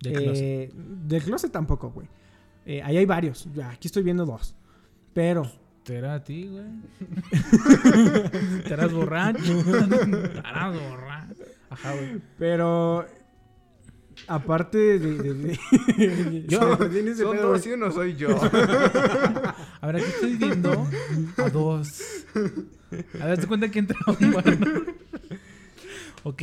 [0.02, 0.44] Del closet.
[0.44, 0.70] Eh,
[1.06, 2.08] Del closet tampoco, güey.
[2.66, 3.48] Eh, ahí hay varios.
[3.70, 4.54] Aquí estoy viendo dos.
[5.14, 5.50] Pero,
[5.82, 6.64] Te era a ti, güey.
[8.64, 9.40] Te eras borracho.
[9.64, 11.44] Te eras borracho.
[11.70, 12.20] Ajá, güey.
[12.38, 13.06] pero.
[14.28, 14.98] Aparte de.
[14.98, 16.76] de- de- Yo-
[17.16, 18.28] Son- dos y uno soy yo.
[19.80, 20.86] A ver, aquí estoy viendo
[21.36, 22.00] a dos.
[23.20, 24.34] A ver, te cuenta que entra un
[26.24, 26.42] ok.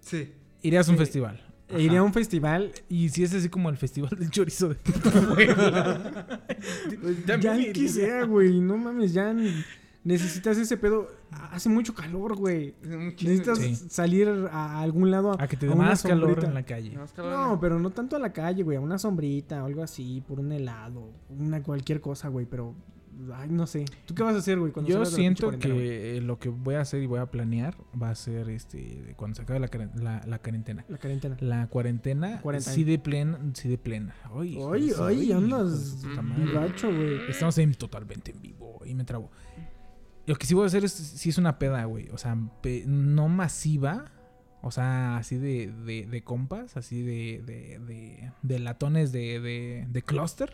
[0.00, 0.32] Sí.
[0.62, 1.40] Irías a un festival.
[1.78, 2.72] Iré a un festival.
[2.88, 6.40] Y si es así como el festival del chorizo de Puebla.
[7.00, 7.88] Pues, ya iría.
[7.88, 8.60] sea, güey.
[8.60, 9.64] No mames, ya n-
[10.04, 11.08] necesitas ese pedo.
[11.50, 12.74] Hace mucho calor, güey.
[12.82, 13.74] Necesitas Sí.
[13.74, 15.36] salir a algún lado.
[15.40, 16.48] A que te a dé más calor sombrita.
[16.48, 16.90] en la calle.
[16.96, 17.32] Más calor.
[17.32, 18.76] No, pero no tanto a la calle, güey.
[18.76, 22.46] A una sombrita o algo así, por un helado, una cualquier cosa, güey.
[22.46, 22.74] Pero,
[23.34, 23.84] ay, no sé.
[24.06, 24.72] ¿Tú qué vas a hacer, güey?
[24.72, 27.06] cuando Yo salgas de la pinche siento que eh, lo que voy a hacer y
[27.06, 30.84] voy a planear va a ser este cuando se acabe la, la, la cuarentena.
[30.88, 31.36] La cuarentena.
[31.40, 34.14] La cuarentena, sí de plena, sí de plena.
[34.44, 36.02] Hijo de andas
[36.52, 37.30] gacho, güey.
[37.30, 39.30] Estamos en totalmente en vivo y me trabo.
[40.26, 42.08] Lo que sí voy a hacer es, sí es una peda, güey.
[42.10, 42.36] O sea,
[42.86, 44.04] no masiva,
[44.62, 49.86] O sea, así de, de, de compas, así de, de, de, de latones de, de,
[49.88, 50.52] de clúster.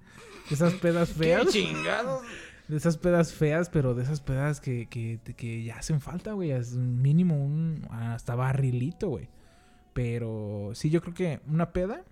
[0.50, 1.46] Esas pedas feas.
[1.46, 2.22] ¡Qué chingados!
[2.68, 6.52] De esas pedas feas, pero de esas pedas que, que, que ya hacen falta, güey.
[6.52, 9.28] Es mínimo un hasta barrilito, güey.
[9.92, 12.04] Pero sí, yo creo que una peda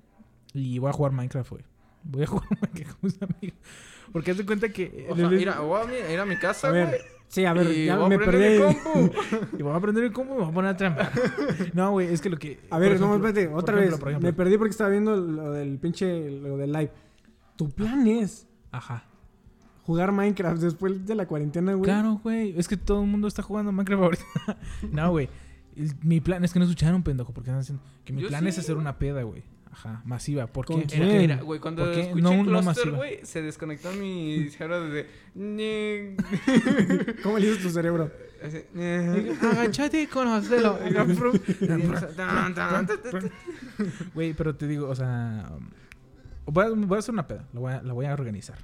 [0.52, 1.64] y voy a jugar Minecraft, güey.
[2.02, 3.58] Voy a jugar Minecraft con mis amigos.
[4.12, 5.06] Porque haz de cuenta que...
[5.10, 6.84] O sea, mira, voy a mi- ir a mi casa, A güey.
[6.86, 8.74] ver, sí, a ver, y ya voy a me prender perdí.
[8.74, 9.12] mi compu.
[9.58, 11.12] Y voy a aprender el combo y me voy a poner a trampar.
[11.74, 12.60] No, güey, es que lo que...
[12.70, 14.00] A ver, por no, ejemplo- espérate, por otra ejemplo, vez.
[14.00, 14.28] por ejemplo.
[14.28, 16.90] Me perdí porque estaba viendo lo del pinche, lo del live.
[17.56, 19.04] Tu plan es Ajá.
[19.84, 21.84] jugar Minecraft después de la cuarentena, güey.
[21.84, 22.54] Claro, güey.
[22.58, 24.24] Es que todo el mundo está jugando Minecraft ahorita.
[24.92, 25.28] no, güey.
[25.76, 28.42] El- Mi plan es que no escucharon, pendejo, porque están diciendo que mi Yo plan
[28.42, 29.42] sí, es hacer una peda, güey.
[29.78, 30.46] Ajá, masiva.
[30.48, 30.86] ¿Por ¿Con qué?
[30.88, 31.02] quién?
[31.02, 32.00] Era que, mira, güey, cuando ¿Por qué?
[32.00, 32.96] escuché No, no Cluster, masiva.
[32.96, 35.06] güey, se desconectó mi cerebro de...
[35.34, 36.16] "Ñe".
[37.22, 38.10] ¿Cómo le dices tu cerebro?
[39.52, 40.78] Agachate con Marcelo.
[42.16, 43.30] Tan, tan, tan, tan.
[44.14, 45.48] Güey, pero te digo, o sea...
[46.46, 47.46] Voy a, voy a hacer una peda.
[47.52, 48.58] La voy a, la voy a organizar.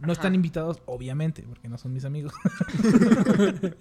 [0.00, 2.32] No están invitados, obviamente, porque no son mis amigos.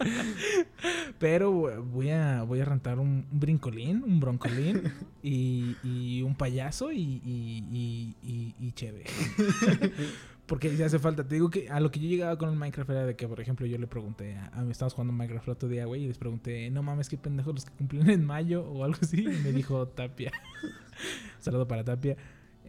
[1.19, 4.81] Pero voy a, voy a rentar un, brincolín, un broncolín
[5.21, 9.03] y, y un payaso y, y, y, cheve.
[10.47, 11.27] Porque ya hace falta.
[11.27, 13.39] Te digo que a lo que yo llegaba con el Minecraft era de que, por
[13.39, 16.17] ejemplo, yo le pregunté a, a estábamos jugando Minecraft el otro día, güey, y les
[16.17, 19.21] pregunté, no mames, qué pendejos los que cumplen en mayo o algo así.
[19.21, 20.31] Y me dijo Tapia.
[21.39, 22.17] Saludo para Tapia.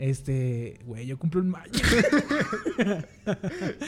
[0.01, 1.73] Este, güey, yo cumplo en mayo.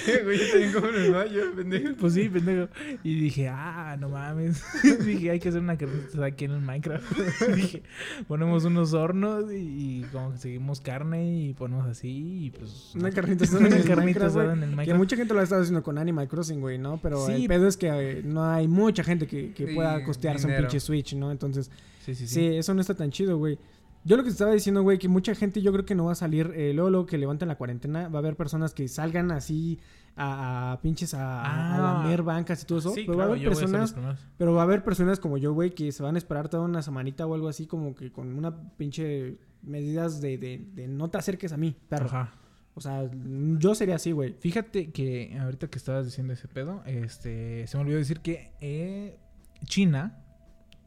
[0.04, 0.38] ¿Qué, güey?
[0.38, 1.94] Yo también como en el mayo, pendejo.
[2.00, 2.68] Pues sí, pendejo.
[3.04, 4.60] Y dije, ah, no mames.
[5.06, 7.16] dije, hay que hacer una carnita aquí en el Minecraft.
[7.54, 7.82] dije,
[8.26, 12.92] ponemos unos hornos y, y como que seguimos carne y ponemos así y pues...
[12.96, 14.98] Una carnita asada en Una el carnita asada en el Que Minecraft.
[14.98, 16.98] mucha gente lo ha estado haciendo con Animal Crossing, güey, ¿no?
[17.00, 17.32] Pero Sí.
[17.42, 20.80] el pedo es que eh, no hay mucha gente que, que pueda costearse un pinche
[20.80, 21.30] Switch, ¿no?
[21.30, 21.70] Entonces,
[22.04, 22.46] Sí, sí, sí, sí.
[22.56, 23.58] eso no está tan chido, güey.
[24.04, 26.12] Yo lo que te estaba diciendo, güey, que mucha gente yo creo que no va
[26.12, 28.08] a salir eh, luego, luego que levanten la cuarentena.
[28.08, 29.78] Va a haber personas que salgan así
[30.16, 32.02] a, a pinches a, a Ah.
[32.02, 32.90] lamer bancas y todo eso.
[32.94, 33.94] Sí, pero va a haber a personas.
[34.38, 36.80] Pero va a haber personas como yo, güey, que se van a esperar toda una
[36.82, 41.18] semanita o algo así, como que con una pinche medidas de, de, de no te
[41.18, 42.06] acerques a mí, perro.
[42.06, 42.32] Ajá.
[42.74, 43.10] O sea,
[43.58, 44.32] yo sería así, güey.
[44.38, 49.18] Fíjate que ahorita que estabas diciendo ese pedo, este, se me olvidó decir que eh,
[49.64, 50.22] China,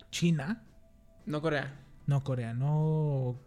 [0.09, 0.63] China,
[1.27, 1.79] No Corea.
[2.07, 3.37] No Corea, no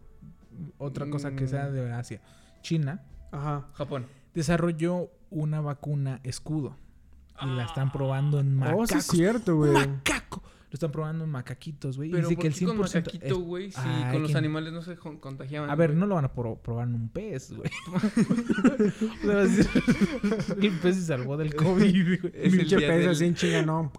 [0.77, 2.21] otra cosa que sea de Asia,
[2.61, 3.67] China Ajá.
[3.73, 4.07] Japón.
[4.33, 6.75] desarrolló una vacuna escudo
[7.41, 8.89] y la están probando en Oh, macacos.
[8.89, 9.71] sí es cierto, güey.
[9.73, 10.41] macaco.
[10.69, 12.09] Lo están probando en macaquitos, güey.
[12.09, 13.71] y Pero Dice ¿por que el qué 100% con macaquito, es- güey?
[13.71, 15.69] Si Ay, con los que- animales no se con- contagiaban.
[15.69, 15.99] A ver, güey.
[16.01, 17.69] no lo van a pro- probar en un pez, güey.
[19.23, 22.31] O sea, el pez se salvó del COVID, güey.
[22.33, 23.91] Es el Pinche día pez del- así en chinga, no.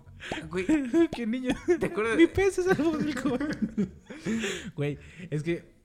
[0.50, 0.66] Güey,
[1.14, 1.54] ¿Qué niño?
[1.78, 2.16] ¿te acuerdas?
[2.16, 3.14] Mi pez se salvó del.
[4.74, 4.98] Güey,
[5.30, 5.76] es que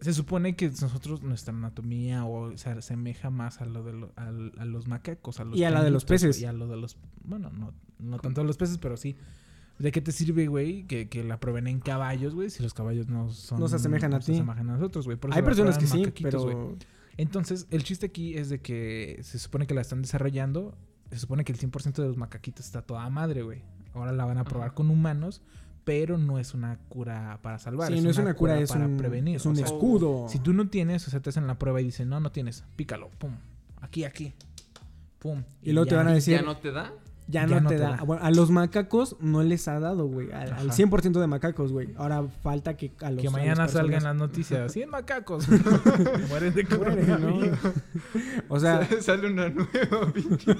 [0.00, 4.52] se supone que nosotros, nuestra anatomía o se asemeja más a lo de lo- al-
[4.58, 6.40] a, los macacos, a los Y a la de los peces.
[6.40, 6.96] Y a lo de los...
[7.24, 9.16] Bueno, no, no tanto a los peces, pero sí.
[9.78, 10.84] ¿De qué te sirve, güey?
[10.86, 13.60] Que, que la prueben en caballos, güey, si los caballos no son...
[13.60, 14.26] No se asemejan a no ti.
[14.26, 15.18] Se asemejan a nosotros, güey.
[15.32, 16.54] Hay personas que sí, macaquitos, güey.
[16.56, 16.76] pero...
[17.16, 20.78] Entonces, el chiste aquí es de que se supone que la están desarrollando.
[21.10, 23.62] Se supone que el 100% de los macaquitos está toda madre, güey.
[23.94, 24.74] Ahora la van a probar Ajá.
[24.74, 25.42] con humanos,
[25.84, 27.92] pero no es una cura para salvar.
[27.92, 29.36] Sí, no es una cura, es para un, prevenir.
[29.36, 30.26] es un o sea, escudo.
[30.28, 32.64] si tú no tienes, o sea, te hacen la prueba y dicen, no, no tienes,
[32.76, 33.32] pícalo, pum.
[33.80, 34.34] Aquí, aquí.
[35.18, 35.42] Pum.
[35.62, 36.92] Y luego te van a decir, ¿Ya no te da?
[37.30, 37.90] Ya, ya no, no te te da.
[37.96, 38.02] da.
[38.04, 40.30] Bueno, a los macacos no les ha dado, güey.
[40.32, 40.76] Al, al Ajá.
[40.76, 41.88] 100% de macacos, güey.
[41.96, 44.72] Ahora falta que a los Que mañana salgan las noticias.
[44.72, 45.46] 100 macacos.
[46.28, 47.16] Mueren de Mueren, ¿no?
[47.18, 47.58] coronavirus.
[48.48, 50.52] O sea, Sale una nueva, pinche.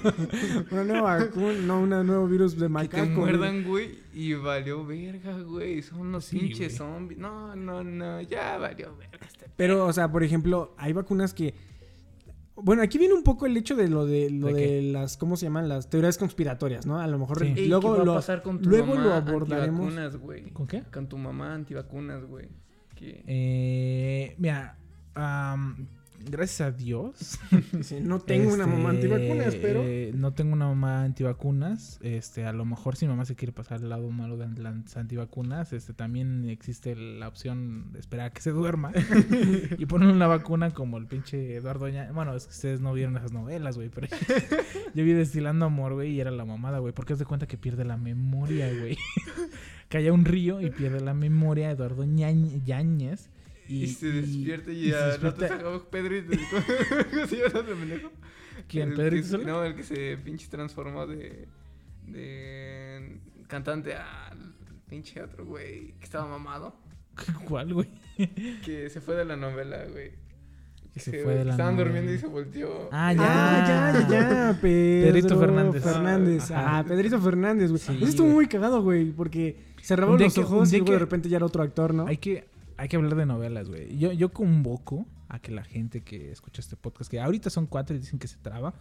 [0.71, 2.95] una nueva vacuna, no, un nuevo virus de Que macaco.
[3.03, 3.15] te güey.
[3.15, 5.81] muerdan, güey, y valió verga, güey.
[5.81, 7.19] Son unos Sí, pinches zombies.
[7.19, 11.53] No, no, no, ya valió verga este Pero, o sea, por ejemplo, hay vacunas que.
[12.63, 15.45] Bueno, aquí viene un poco el hecho de lo de lo ¿De las, ¿cómo se
[15.45, 15.67] llaman?
[15.69, 16.99] Las teorías conspiratorias, ¿no?
[16.99, 17.53] A lo mejor Sí.
[17.55, 19.79] Ey, luego ¿qué va lo a pasar con tu luego mamá lo abordaremos.
[19.81, 20.49] antivacunas, güey?
[20.51, 20.83] ¿Con qué?
[20.91, 22.47] Con tu mamá antivacunas, güey.
[23.03, 24.77] Eh, mira,
[26.29, 27.39] gracias a Dios.
[27.81, 31.99] Sí, no tengo una mamá Este, antivacunas, pero no tengo una mamá antivacunas.
[32.01, 34.95] Este, a lo mejor si mi mamá se quiere pasar al lado malo de las
[34.97, 38.91] antivacunas, este, también existe la opción de esperar a que se duerma
[39.77, 43.17] y poner una vacuna como el pinche Eduardo Ña- Bueno, es que ustedes no vieron
[43.17, 44.07] esas novelas, güey, pero
[44.93, 47.57] yo vi Destilando Amor, güey, y era la mamada, güey, porque haz de cuenta que
[47.57, 48.97] pierde la memoria, güey.
[49.89, 52.63] Cae a un río y pierde la memoria Eduardo Ñañ-
[53.73, 56.31] Y, se despierta y, y sacamos Pedrito.
[57.11, 58.11] ¿Cómo se llama pendejo?
[58.67, 59.43] ¿Quién, El Pedrito que- Sola?
[59.45, 61.47] No, el que se pinche transformó de,
[62.07, 64.35] de cantante a
[64.89, 66.75] pinche otro güey que estaba mamado.
[67.47, 67.89] ¿Cuál, güey?
[68.63, 70.11] Que se fue de la novela, güey.
[70.93, 71.89] Que se fue de la Estaban novela.
[71.91, 72.89] durmiendo y se volteó.
[72.91, 73.21] Ah, ya.
[73.21, 74.59] Ah, ya, ya, ya.
[74.61, 75.83] Pedro Pedrito Fernández.
[75.83, 76.51] Fernández.
[76.53, 77.79] Ah, Pedrito Fernández, güey.
[77.81, 78.35] Sí, Eso estuvo güey.
[78.35, 81.63] muy cagado, güey, porque cerraba los que- ojos y luego de repente ya era otro
[81.63, 82.07] actor, ¿no?
[82.07, 82.45] Hay que,
[82.81, 83.95] hay que hablar de novelas, güey.
[83.99, 87.95] Yo, yo convoco a que la gente que escucha este podcast, que ahorita son cuatro
[87.95, 88.73] y dicen que se traba,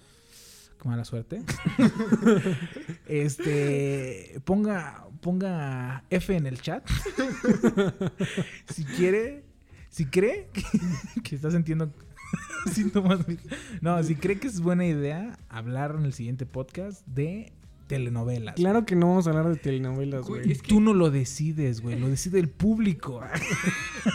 [0.79, 1.43] con mala suerte,
[3.07, 6.89] este, ponga, ponga F en el chat.
[8.71, 9.45] si quiere,
[9.91, 10.63] si cree que,
[11.23, 11.93] que está sintiendo
[12.73, 13.21] síntomas.
[13.83, 17.53] No, si cree que es buena idea hablar en el siguiente podcast de
[17.91, 18.55] telenovelas.
[18.55, 20.53] Claro que no vamos a hablar de telenovelas, Güey, güey.
[20.53, 23.21] es que- Tú no lo decides, güey, lo decide el público.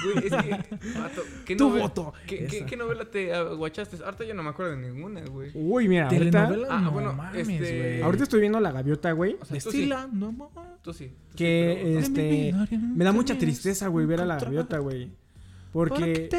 [0.03, 0.49] Güey, es que.
[0.97, 2.13] vato, ¿qué Tu voto.
[2.25, 2.65] ¿qué, qué, Esa.
[2.65, 3.97] qué novela te aguachaste?
[4.03, 5.51] Ahorita yo no me acuerdo de ninguna, güey.
[5.53, 8.01] Uy, mira, ahorita, Telenovelas, Ah, no bueno, mames, este- güey.
[8.01, 9.37] ahorita estoy viendo La Gaviota, güey.
[9.41, 9.89] O sea, sí.
[10.13, 10.81] No mames.
[10.81, 11.07] Tú sí.
[11.09, 12.53] tú sí, Que pero- este
[12.95, 15.11] me da mucha tristeza, güey, ver a La Gaviota, güey.
[15.75, 16.29] Porque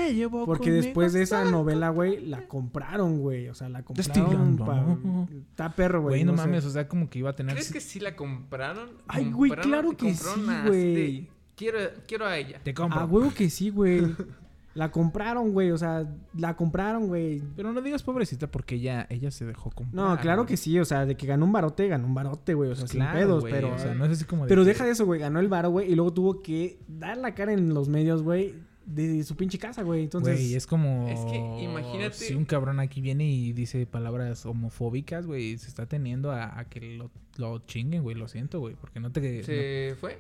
[0.47, 3.51] porque después de esa novela, güey, la compraron, güey.
[3.51, 5.29] O sea, la compraron pa-.
[5.51, 6.23] Está perro, güey.
[6.23, 7.53] Güey, no, mames, o sea, como que iba a tener.
[7.53, 8.89] ¿Crees que sí la compraron?
[9.07, 11.29] Ay, güey, claro que sí, güey.
[11.55, 11.79] Quiero,
[12.09, 12.61] quiero a ella.
[12.63, 12.99] Te compro.
[13.01, 14.01] A huevo que sí, güey.
[14.75, 15.71] La compraron, güey.
[15.71, 17.43] O sea, la compraron, güey.
[17.57, 19.95] Pero no digas pobrecita porque ella, ella se dejó comprar.
[19.95, 20.49] No, claro güey.
[20.51, 20.79] que sí.
[20.79, 22.73] O sea, de que ganó un barote, ganó un barote, güey.
[22.73, 23.75] O sea, Pues sin claro, pedos, güey, pero.
[23.75, 24.51] O sea, no es así como de.
[24.51, 25.19] Pero que- deja de eso, güey.
[25.19, 25.91] Ganó el baro, güey.
[25.91, 28.55] Y luego tuvo que dar la cara en los medios, güey.
[28.87, 30.05] De su pinche casa, güey.
[30.05, 30.37] Entonces.
[30.37, 31.09] Güey, es como.
[31.09, 35.87] Es que imagínate- Si un cabrón aquí viene y dice palabras homofóbicas, güey, se está
[35.87, 38.15] teniendo a, a que lo, lo chinguen, güey.
[38.17, 38.77] Lo siento, güey.
[38.77, 39.39] Porque no te.
[39.41, 40.19] no- Se fue.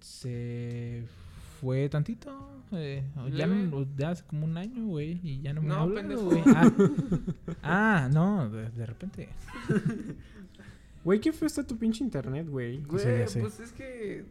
[0.00, 1.02] se
[1.60, 2.48] fue tantito.
[2.72, 3.02] eh,
[3.34, 5.18] ya, no- ya hace como un año, güey.
[5.24, 6.22] Y ya no me No, habla, pendejo.
[6.26, 6.42] güey.
[6.46, 6.72] Ah,
[7.62, 9.28] ah, no, de, de repente.
[11.02, 12.82] Güey, ¿qué fue está tu pinche internet, güey?
[12.82, 13.40] Güey, Sí, ya sé.
[13.40, 14.24] pues es que.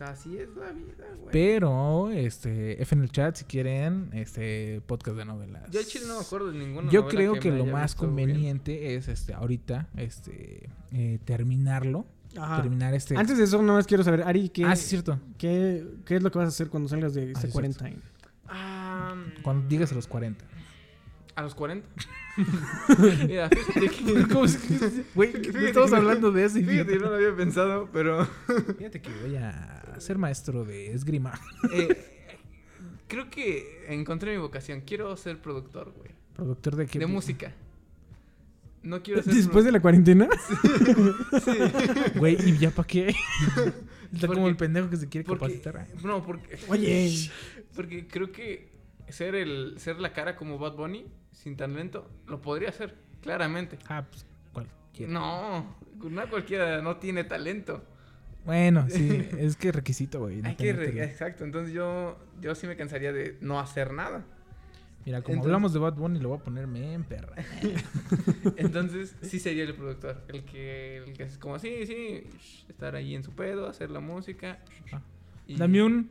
[0.00, 1.28] Así es la vida, güey.
[1.32, 5.70] Pero, este, F en el chat si quieren, este, podcast de novelas.
[5.70, 8.02] Yo chile no me acuerdo de ninguna Yo novela creo que, me lo más visto
[8.10, 8.26] bien.
[8.28, 12.04] conveniente es, este, ahorita, este, eh, terminarlo.
[12.36, 12.62] Ajá.
[12.62, 13.16] Terminar este.
[13.16, 15.20] Antes de eso, nada más quiero saber, Ari, ¿qué, Ah, sí, es cierto.
[15.38, 17.52] qué, qué es lo que vas a hacer cuando salgas de Ah, este sí, es
[17.52, 17.78] cierto.
[17.78, 18.02] quarantine?
[18.48, 20.44] Ah, Cuando llegues a los 40.
[21.34, 21.86] A los 40.
[23.26, 24.28] Mira, fíjate que.
[24.32, 27.04] ¿Cómo es que- Güey, no estamos hablando de eso, Fíjate, idiota.
[27.04, 28.26] no lo había pensado, pero.
[28.78, 31.38] Fíjate que voy a ser maestro de esgrima.
[31.72, 32.28] eh,
[33.08, 34.80] creo que encontré mi vocación.
[34.82, 36.10] Quiero ser productor, güey.
[36.34, 36.98] Productor de qué?
[36.98, 37.52] De música.
[38.82, 39.34] No quiero ser.
[39.34, 40.28] ¿Después de la cuarentena?
[42.16, 43.14] Güey, ¿y ya para qué?
[44.12, 45.86] Está como el pendejo que se quiere Porque, capacitar.
[46.04, 47.30] no, porque, Oye.
[47.74, 48.70] porque creo que
[49.08, 51.06] ser el ser la cara como Bad Bunny
[51.42, 53.78] sin talento lo podría hacer, claramente.
[53.88, 55.12] Ah, pues cualquiera.
[55.12, 55.76] No,
[56.08, 57.82] no cualquiera no tiene talento.
[58.44, 60.42] Bueno, sí, es que requisito, güey.
[60.42, 61.04] no Hay que tenerte re- bien.
[61.08, 64.24] exacto, entonces yo yo sí me cansaría de no hacer nada.
[65.04, 67.34] Mira, como Entonces- hablamos de Bad Bunny, lo voy a poner men, perra.
[68.56, 72.24] Entonces sí sería el productor, el que el que es como sí, sí,
[72.68, 74.58] estar ahí en su pedo, hacer la música.
[74.92, 75.00] Ah.
[75.46, 76.10] y- Dame un.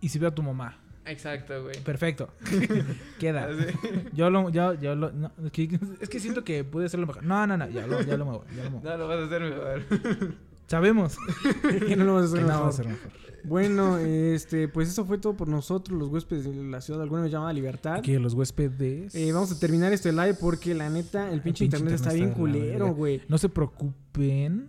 [0.00, 0.78] Y si veo a tu mamá.
[1.06, 1.78] Exacto, güey.
[1.82, 2.28] Perfecto.
[3.18, 3.46] Queda.
[3.48, 3.66] Así.
[4.12, 4.50] Yo lo.
[4.50, 7.22] Yo, yo lo no, es, que, es que siento que puede hacerlo mejor.
[7.24, 7.68] No, no, no.
[7.70, 8.44] Ya lo, ya lo muevo.
[8.56, 8.88] Ya lo muevo.
[8.88, 10.34] No, lo vas a hacer mejor.
[10.66, 11.16] Sabemos
[11.86, 12.68] que no lo vas a que hacer no va mejor.
[12.68, 13.10] a ser mejor.
[13.44, 17.00] Bueno, este, pues eso fue todo por nosotros, los huéspedes de la ciudad.
[17.02, 17.94] Alguna me llamaba Libertad.
[17.94, 19.14] Aquí los huéspedes.
[19.14, 22.32] Eh, vamos a terminar este live porque la neta, el pinche, pinche internet, está bien
[22.32, 23.22] culero, güey.
[23.28, 24.68] No se preocupen.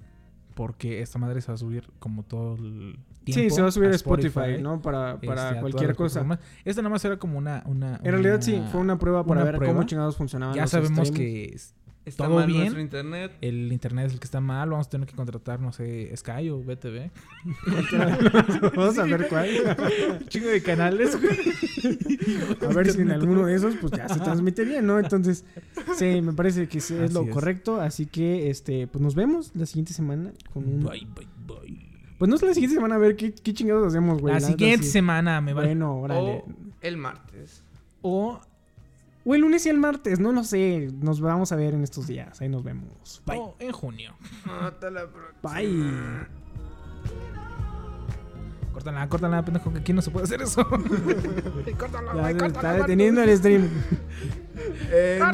[0.54, 2.98] Porque esta madre se va a subir como todo el
[3.34, 3.50] tiempo.
[3.50, 4.82] Sí, se va a subir a Spotify, ¿no?
[4.82, 6.40] Para, Este, para todas cualquier cosa.
[6.66, 7.64] Esta nada más era como una.
[7.66, 9.74] una En realidad una- sí, fue una prueba para una ver prueba.
[9.74, 11.12] cómo chingados funcionaban Ya los sabemos streams.
[11.18, 11.74] que es-
[12.06, 12.60] Está ¿Todo mal bien?
[12.60, 13.34] nuestro internet.
[13.42, 14.70] el internet es el que está mal.
[14.70, 17.12] Vamos a tener que contratar, no sé, Sky o BTV.
[18.76, 19.50] Vamos a ver cuál.
[20.30, 21.38] Chingo de canales, güey.
[22.62, 25.00] A ver si en alguno de esos pues ya se transmite bien, ¿no?
[25.00, 25.44] Entonces,
[25.98, 27.30] sí, me parece que sí es Así lo es.
[27.30, 27.82] correcto.
[27.82, 30.80] Así que, este, pues nos vemos la siguiente semana con un...
[30.86, 31.87] Bye, bye, bye.
[32.18, 34.34] Pues no es la siguiente semana, a ver qué, qué chingados hacemos, güey.
[34.34, 35.64] La siguiente semana me va.
[35.64, 36.44] Bueno, órale.
[36.46, 36.46] O
[36.82, 37.64] el martes.
[38.02, 38.40] O,
[39.26, 40.90] O el lunes y el martes, no lo sé.
[41.02, 42.42] Nos vamos a ver en estos días.
[42.42, 43.22] Ahí nos vemos.
[43.26, 43.38] Bye.
[43.40, 44.16] o en junio.
[44.62, 45.54] Hasta la próxima.
[45.54, 46.28] Bye.
[48.74, 50.64] Córtala, córtala, pendejo, que aquí no se puede hacer eso.
[51.78, 53.70] córtala, Ya se córtala, está deteniendo el stream.
[54.90, 55.32] Eh, No,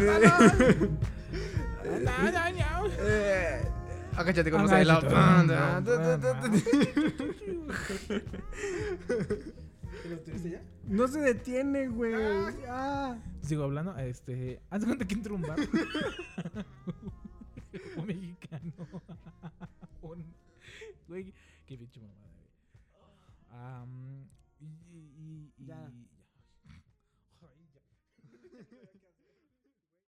[4.15, 4.85] Agáchate con Agáchate.
[4.85, 5.53] los adelante.
[10.09, 10.61] ¿Lo tuviste ya?
[10.85, 12.13] No se detiene, güey.
[12.13, 12.51] Ah.
[12.69, 13.17] ah.
[13.41, 13.97] Sigo hablando.
[13.97, 14.61] Este.
[14.69, 15.57] Haz cuenta que entró un bar.
[17.97, 18.73] un mexicano.
[20.01, 20.25] un...
[21.07, 21.33] Güey,
[21.65, 22.49] qué pinche mamada, güey.
[23.53, 24.02] Um,